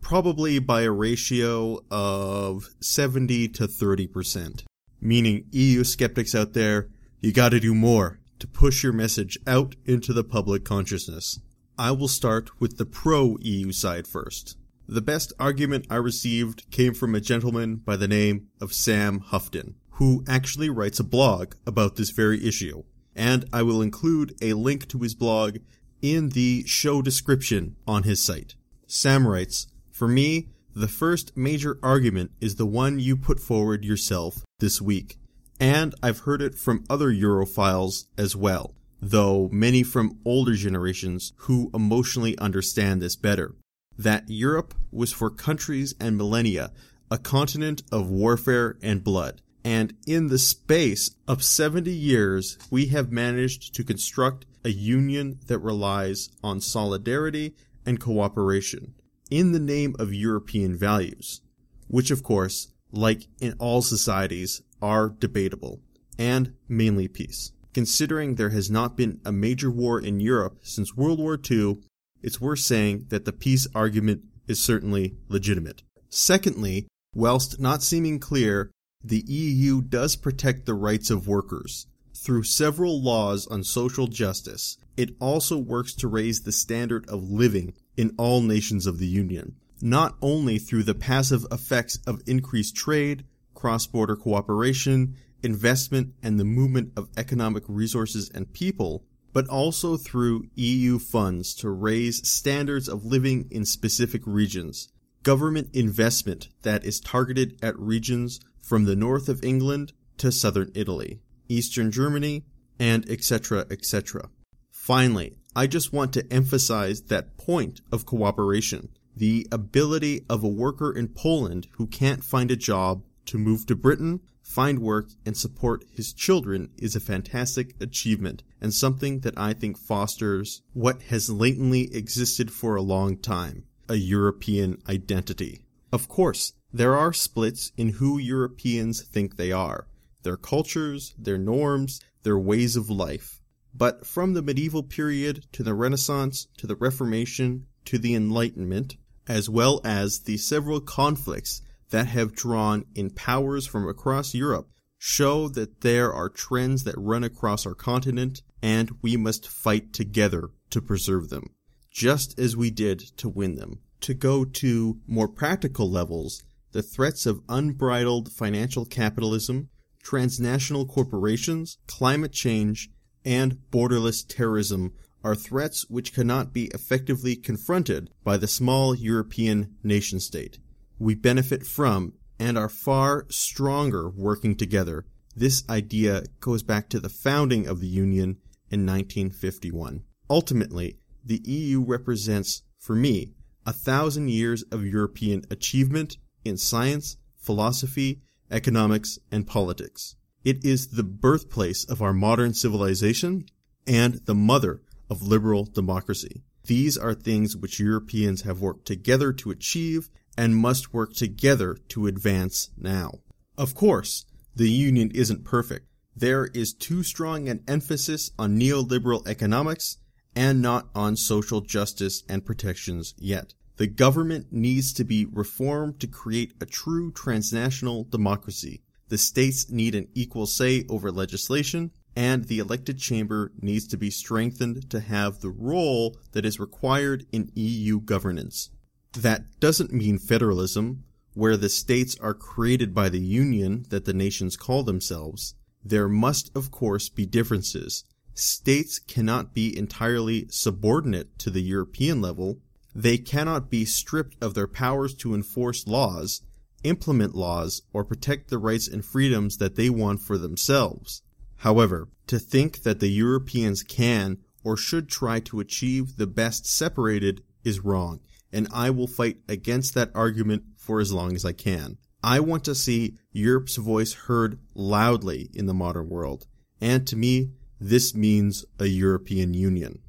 [0.00, 4.62] Probably by a ratio of 70 to 30%.
[5.00, 6.88] Meaning EU skeptics out there,
[7.20, 11.40] you gotta do more to push your message out into the public consciousness.
[11.80, 14.56] I will start with the pro EU side first.
[14.88, 19.76] The best argument I received came from a gentleman by the name of Sam Houghton,
[19.90, 22.82] who actually writes a blog about this very issue,
[23.14, 25.58] and I will include a link to his blog
[26.02, 28.56] in the show description on his site.
[28.88, 34.44] Sam writes, For me, the first major argument is the one you put forward yourself
[34.58, 35.16] this week,
[35.60, 41.70] and I've heard it from other Europhiles as well though many from older generations who
[41.72, 43.54] emotionally understand this better.
[43.96, 46.72] That Europe was for countries and millennia
[47.10, 49.40] a continent of warfare and blood.
[49.64, 55.58] And in the space of 70 years, we have managed to construct a union that
[55.58, 57.54] relies on solidarity
[57.84, 58.94] and cooperation
[59.30, 61.40] in the name of European values,
[61.86, 65.80] which of course, like in all societies, are debatable,
[66.18, 67.52] and mainly peace.
[67.74, 71.78] Considering there has not been a major war in Europe since World War II,
[72.22, 75.82] it's worth saying that the peace argument is certainly legitimate.
[76.08, 78.70] Secondly, whilst not seeming clear
[79.04, 81.86] the EU does protect the rights of workers.
[82.14, 87.74] Through several laws on social justice, it also works to raise the standard of living
[87.96, 93.24] in all nations of the Union, not only through the passive effects of increased trade,
[93.54, 100.98] cross-border cooperation, investment, and the movement of economic resources and people, but also through EU
[100.98, 104.88] funds to raise standards of living in specific regions,
[105.22, 111.20] government investment that is targeted at regions from the north of England to southern Italy,
[111.48, 112.44] eastern Germany,
[112.78, 114.28] and etc., etc.
[114.70, 120.92] Finally, I just want to emphasize that point of cooperation, the ability of a worker
[120.92, 125.84] in Poland who can't find a job to move to Britain, find work, and support
[125.92, 131.94] his children is a fantastic achievement and something that I think fosters what has latently
[131.94, 135.60] existed for a long time a European identity.
[135.92, 139.86] Of course, there are splits in who Europeans think they are
[140.22, 143.40] their cultures, their norms, their ways of life.
[143.74, 148.96] But from the medieval period to the Renaissance to the Reformation to the Enlightenment,
[149.26, 155.48] as well as the several conflicts that have drawn in powers from across Europe, show
[155.48, 160.82] that there are trends that run across our continent and we must fight together to
[160.82, 161.50] preserve them,
[161.90, 163.80] just as we did to win them.
[164.02, 166.42] To go to more practical levels,
[166.72, 169.70] the threats of unbridled financial capitalism,
[170.02, 172.90] transnational corporations, climate change,
[173.24, 174.92] and borderless terrorism
[175.24, 180.58] are threats which cannot be effectively confronted by the small European nation state.
[180.98, 185.04] We benefit from and are far stronger working together.
[185.34, 188.38] This idea goes back to the founding of the Union
[188.70, 190.02] in 1951.
[190.28, 193.32] Ultimately, the EU represents, for me,
[193.64, 200.16] a thousand years of European achievement in science, philosophy, economics, and politics.
[200.44, 203.46] It is the birthplace of our modern civilization
[203.86, 206.42] and the mother of liberal democracy.
[206.64, 212.06] These are things which Europeans have worked together to achieve and must work together to
[212.06, 213.18] advance now.
[213.58, 214.24] Of course,
[214.54, 215.86] the Union isn't perfect.
[216.14, 219.98] There is too strong an emphasis on neoliberal economics
[220.36, 223.54] and not on social justice and protections yet.
[223.78, 228.82] The government needs to be reformed to create a true transnational democracy.
[229.08, 234.10] The states need an equal say over legislation, and the elected chamber needs to be
[234.10, 238.70] strengthened to have the role that is required in EU governance.
[239.12, 241.04] That doesn't mean federalism,
[241.34, 245.54] where the states are created by the union that the nations call themselves.
[245.84, 248.04] There must, of course, be differences.
[248.34, 252.60] States cannot be entirely subordinate to the European level,
[252.94, 256.42] they cannot be stripped of their powers to enforce laws,
[256.82, 261.22] implement laws, or protect the rights and freedoms that they want for themselves.
[261.58, 267.42] However, to think that the Europeans can or should try to achieve the best separated
[267.62, 268.20] is wrong,
[268.52, 271.98] and I will fight against that argument for as long as I can.
[272.22, 276.46] I want to see Europe's voice heard loudly in the modern world,
[276.80, 280.00] and to me, this means a European Union.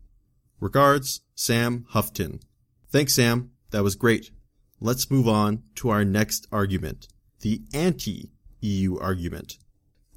[0.59, 2.39] Regards, Sam Houghton.
[2.91, 3.51] Thanks, Sam.
[3.71, 4.31] That was great.
[4.81, 7.07] Let's move on to our next argument,
[7.41, 9.57] the anti-EU argument.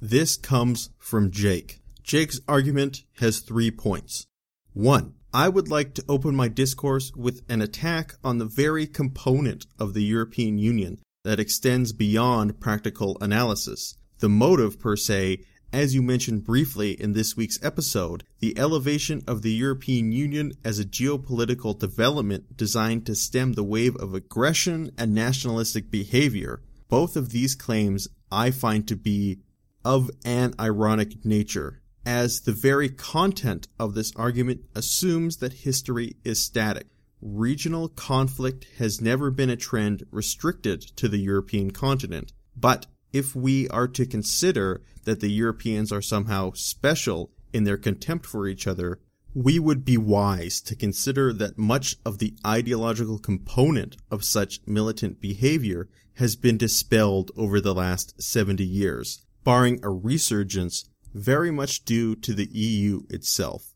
[0.01, 1.79] This comes from Jake.
[2.01, 4.25] Jake's argument has three points.
[4.73, 9.65] One, I would like to open my discourse with an attack on the very component
[9.79, 13.97] of the European Union that extends beyond practical analysis.
[14.19, 15.39] The motive, per se,
[15.71, 20.77] as you mentioned briefly in this week's episode, the elevation of the European Union as
[20.77, 26.61] a geopolitical development designed to stem the wave of aggression and nationalistic behavior.
[26.89, 29.39] Both of these claims I find to be
[29.83, 36.39] of an ironic nature, as the very content of this argument assumes that history is
[36.39, 36.87] static.
[37.21, 43.69] Regional conflict has never been a trend restricted to the European continent, but if we
[43.69, 48.99] are to consider that the Europeans are somehow special in their contempt for each other,
[49.33, 55.21] we would be wise to consider that much of the ideological component of such militant
[55.21, 62.15] behavior has been dispelled over the last 70 years, barring a resurgence very much due
[62.15, 63.73] to the EU itself.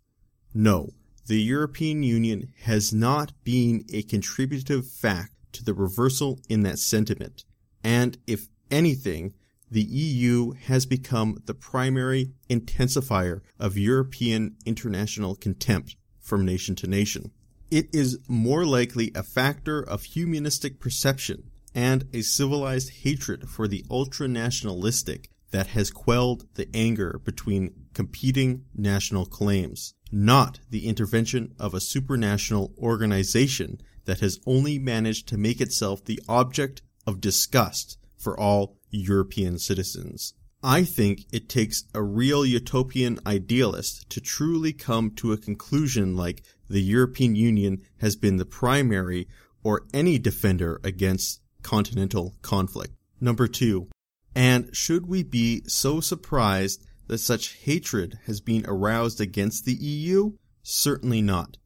[0.53, 0.91] No,
[1.27, 7.43] the European Union has not been a contributive fact to the reversal in that sentiment,
[7.83, 9.33] and if anything,
[9.69, 17.31] the EU has become the primary intensifier of European international contempt from nation to nation.
[17.69, 23.83] It is more likely a factor of humanistic perception and a civilized hatred for the
[23.91, 31.73] ultra nationalistic that has quelled the anger between competing national claims, not the intervention of
[31.73, 38.39] a supranational organization that has only managed to make itself the object of disgust for
[38.39, 40.33] all European citizens.
[40.63, 46.43] I think it takes a real utopian idealist to truly come to a conclusion like
[46.69, 49.27] the European Union has been the primary
[49.63, 52.93] or any defender against continental conflict.
[53.21, 53.89] Number two,
[54.37, 60.33] and should we be so surprised that such hatred has been aroused against the EU?
[60.61, 61.57] Certainly not.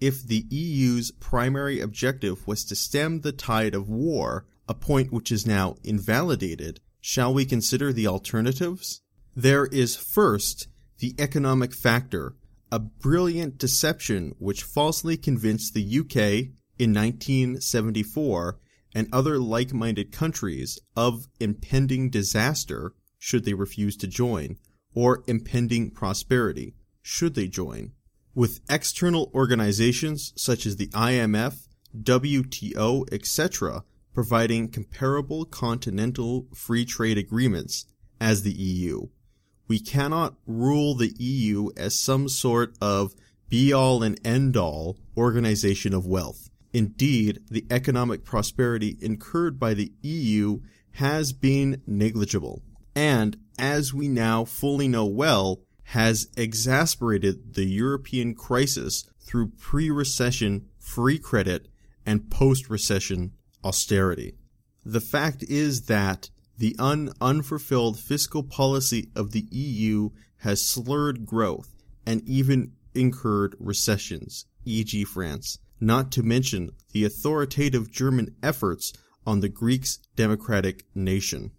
[0.00, 5.32] If the EU's primary objective was to stem the tide of war, a point which
[5.32, 9.02] is now invalidated, shall we consider the alternatives?
[9.34, 10.68] There is first
[11.00, 12.36] the economic factor,
[12.70, 18.60] a brilliant deception which falsely convinced the UK in 1974
[18.94, 24.56] and other like-minded countries of impending disaster should they refuse to join,
[24.94, 27.92] or impending prosperity should they join.
[28.34, 37.86] With external organizations such as the IMF, WTO, etc., providing comparable continental free trade agreements
[38.20, 39.08] as the EU.
[39.68, 43.14] We cannot rule the EU as some sort of
[43.48, 46.49] be all and end all organization of wealth.
[46.72, 50.60] Indeed, the economic prosperity incurred by the EU
[50.92, 52.62] has been negligible,
[52.94, 61.18] and, as we now fully know well, has exasperated the European crisis through pre-recession free
[61.18, 61.68] credit
[62.06, 63.32] and post-recession
[63.64, 64.34] austerity.
[64.84, 71.74] The fact is that the un- unfulfilled fiscal policy of the EU has slurred growth
[72.06, 75.04] and even incurred recessions, e.g.
[75.04, 78.92] France, not to mention the authoritative German efforts
[79.26, 81.52] on the Greek's democratic nation.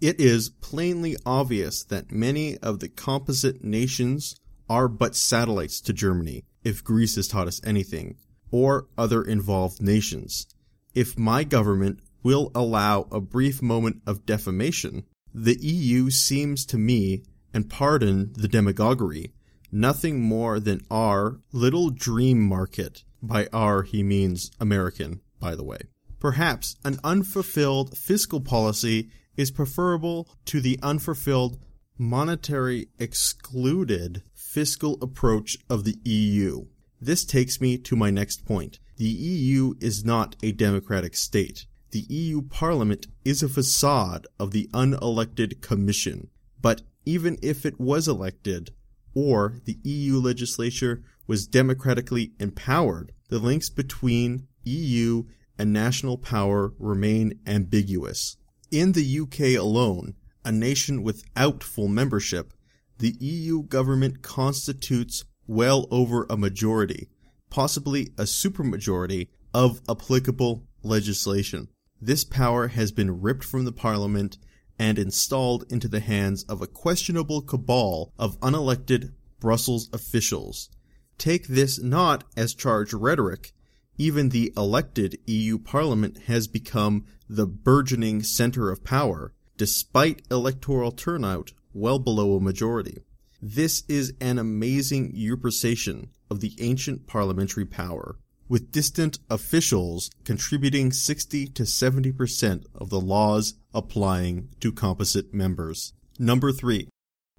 [0.00, 4.36] It is plainly obvious that many of the composite nations
[4.68, 8.16] are but satellites to Germany, if Greece has taught us anything,
[8.50, 10.46] or other involved nations.
[10.94, 17.22] If my government will allow a brief moment of defamation, the EU seems to me,
[17.52, 19.32] and pardon the demagoguery,
[19.70, 25.78] nothing more than our little dream market by our, he means American, by the way.
[26.20, 31.58] Perhaps an unfulfilled fiscal policy is preferable to the unfulfilled
[31.96, 36.66] monetary excluded fiscal approach of the EU.
[37.00, 38.78] This takes me to my next point.
[38.96, 41.66] The EU is not a democratic state.
[41.92, 46.28] The EU Parliament is a facade of the unelected Commission.
[46.60, 48.72] But even if it was elected,
[49.14, 55.22] or the EU legislature was democratically empowered, the links between EU
[55.56, 58.36] and national power remain ambiguous.
[58.72, 60.14] In the UK alone,
[60.44, 62.52] a nation without full membership,
[62.98, 67.08] the EU government constitutes well over a majority,
[67.50, 71.68] possibly a supermajority, of applicable legislation.
[72.00, 74.38] This power has been ripped from the parliament
[74.78, 80.70] and installed into the hands of a questionable cabal of unelected Brussels officials.
[81.18, 83.52] Take this not as charged rhetoric.
[83.96, 91.52] Even the elected EU Parliament has become the burgeoning center of power, despite electoral turnout
[91.74, 93.02] well below a majority.
[93.42, 98.16] This is an amazing usurpation of the ancient parliamentary power,
[98.48, 105.92] with distant officials contributing 60 to 70% of the laws applying to composite members.
[106.18, 106.88] Number three,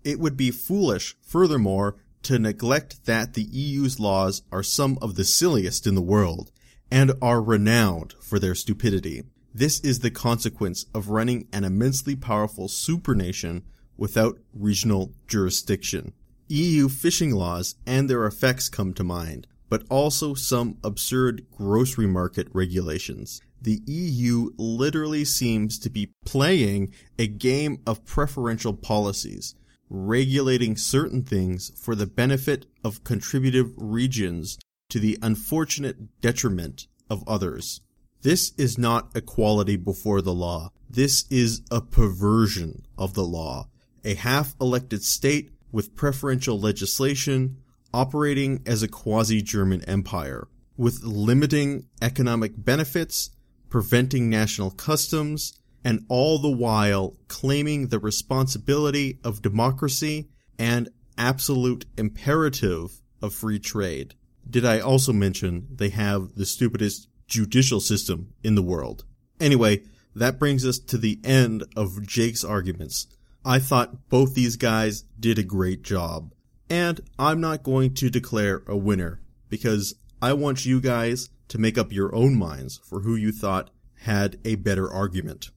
[0.03, 5.24] it would be foolish, furthermore, to neglect that the EU's laws are some of the
[5.24, 6.52] silliest in the world
[6.91, 9.24] and are renowned for their stupidity.
[9.54, 13.64] This is the consequence of running an immensely powerful supernation
[13.98, 16.14] without regional jurisdiction.
[16.48, 22.48] EU fishing laws and their effects come to mind, but also some absurd grocery market
[22.54, 23.41] regulations.
[23.62, 29.54] The EU literally seems to be playing a game of preferential policies,
[29.90, 34.60] regulating certain things for the benefit of contributive regions
[34.90, 37.82] to the unfortunate detriment of others.
[38.22, 40.72] This is not equality before the law.
[40.90, 43.70] This is a perversion of the law.
[44.03, 47.57] A half-elected state with preferential legislation
[47.94, 50.48] operating as a quasi-German empire
[50.78, 53.32] with limiting economic benefits,
[53.70, 63.01] preventing national customs, and all the while claiming the responsibility of democracy and absolute imperative
[63.22, 64.15] of free trade.
[64.49, 69.06] Did I also mention they have the stupidest judicial system in the world?
[69.39, 69.84] Anyway,
[70.15, 73.07] that brings us to the end of Jake's arguments.
[73.45, 76.34] I thought both these guys did a great job.
[76.69, 81.77] And I'm not going to declare a winner because I want you guys to make
[81.77, 85.49] up your own minds for who you thought had a better argument.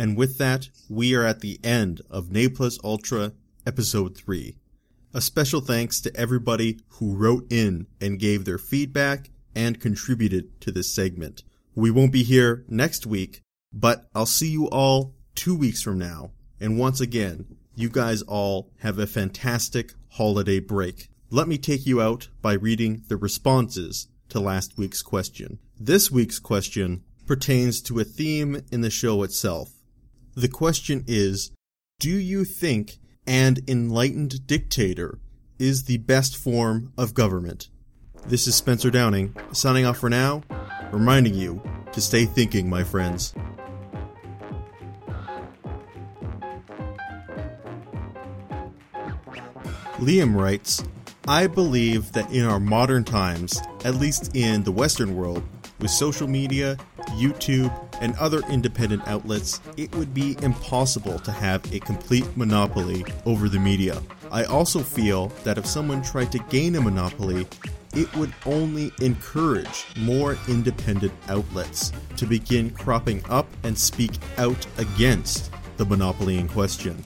[0.00, 3.34] And with that, we are at the end of Ne Plus Ultra
[3.66, 4.56] episode 3.
[5.12, 10.72] A special thanks to everybody who wrote in and gave their feedback and contributed to
[10.72, 11.42] this segment.
[11.74, 13.42] We won't be here next week,
[13.74, 16.30] but I'll see you all two weeks from now.
[16.58, 21.10] And once again, you guys all have a fantastic holiday break.
[21.28, 25.58] Let me take you out by reading the responses to last week's question.
[25.78, 29.74] This week's question pertains to a theme in the show itself.
[30.40, 31.52] The question is,
[31.98, 32.96] do you think
[33.26, 35.18] an enlightened dictator
[35.58, 37.68] is the best form of government?
[38.26, 40.42] This is Spencer Downing, signing off for now,
[40.92, 41.60] reminding you
[41.92, 43.34] to stay thinking, my friends.
[49.98, 50.82] Liam writes,
[51.28, 55.42] I believe that in our modern times, at least in the Western world,
[55.80, 56.78] with social media,
[57.18, 63.48] YouTube, and other independent outlets, it would be impossible to have a complete monopoly over
[63.48, 64.02] the media.
[64.30, 67.46] I also feel that if someone tried to gain a monopoly,
[67.94, 75.50] it would only encourage more independent outlets to begin cropping up and speak out against
[75.76, 77.02] the monopoly in question.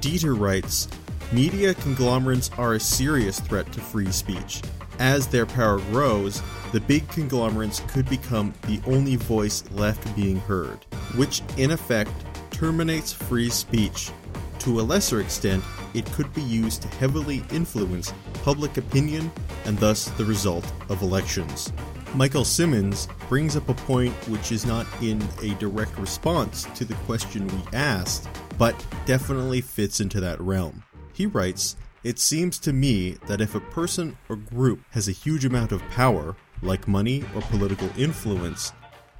[0.00, 0.88] Dieter writes
[1.32, 4.60] Media conglomerates are a serious threat to free speech.
[4.98, 6.42] As their power grows,
[6.72, 10.84] the big conglomerates could become the only voice left being heard,
[11.16, 12.10] which in effect
[12.50, 14.10] terminates free speech.
[14.60, 18.14] To a lesser extent, it could be used to heavily influence
[18.44, 19.30] public opinion
[19.64, 21.72] and thus the result of elections.
[22.14, 26.94] Michael Simmons brings up a point which is not in a direct response to the
[27.06, 28.28] question we asked,
[28.58, 30.82] but definitely fits into that realm.
[31.14, 35.44] He writes, It seems to me that if a person or group has a huge
[35.44, 38.72] amount of power, like money or political influence,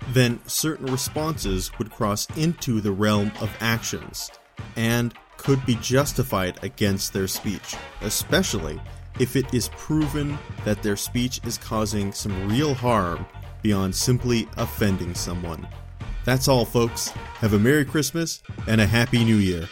[0.09, 4.31] then certain responses would cross into the realm of actions
[4.75, 8.81] and could be justified against their speech, especially
[9.21, 13.25] if it is proven that their speech is causing some real harm
[13.63, 15.69] beyond simply offending someone.
[16.25, 17.11] That's all, folks.
[17.39, 19.69] Have a Merry Christmas and a Happy New Year.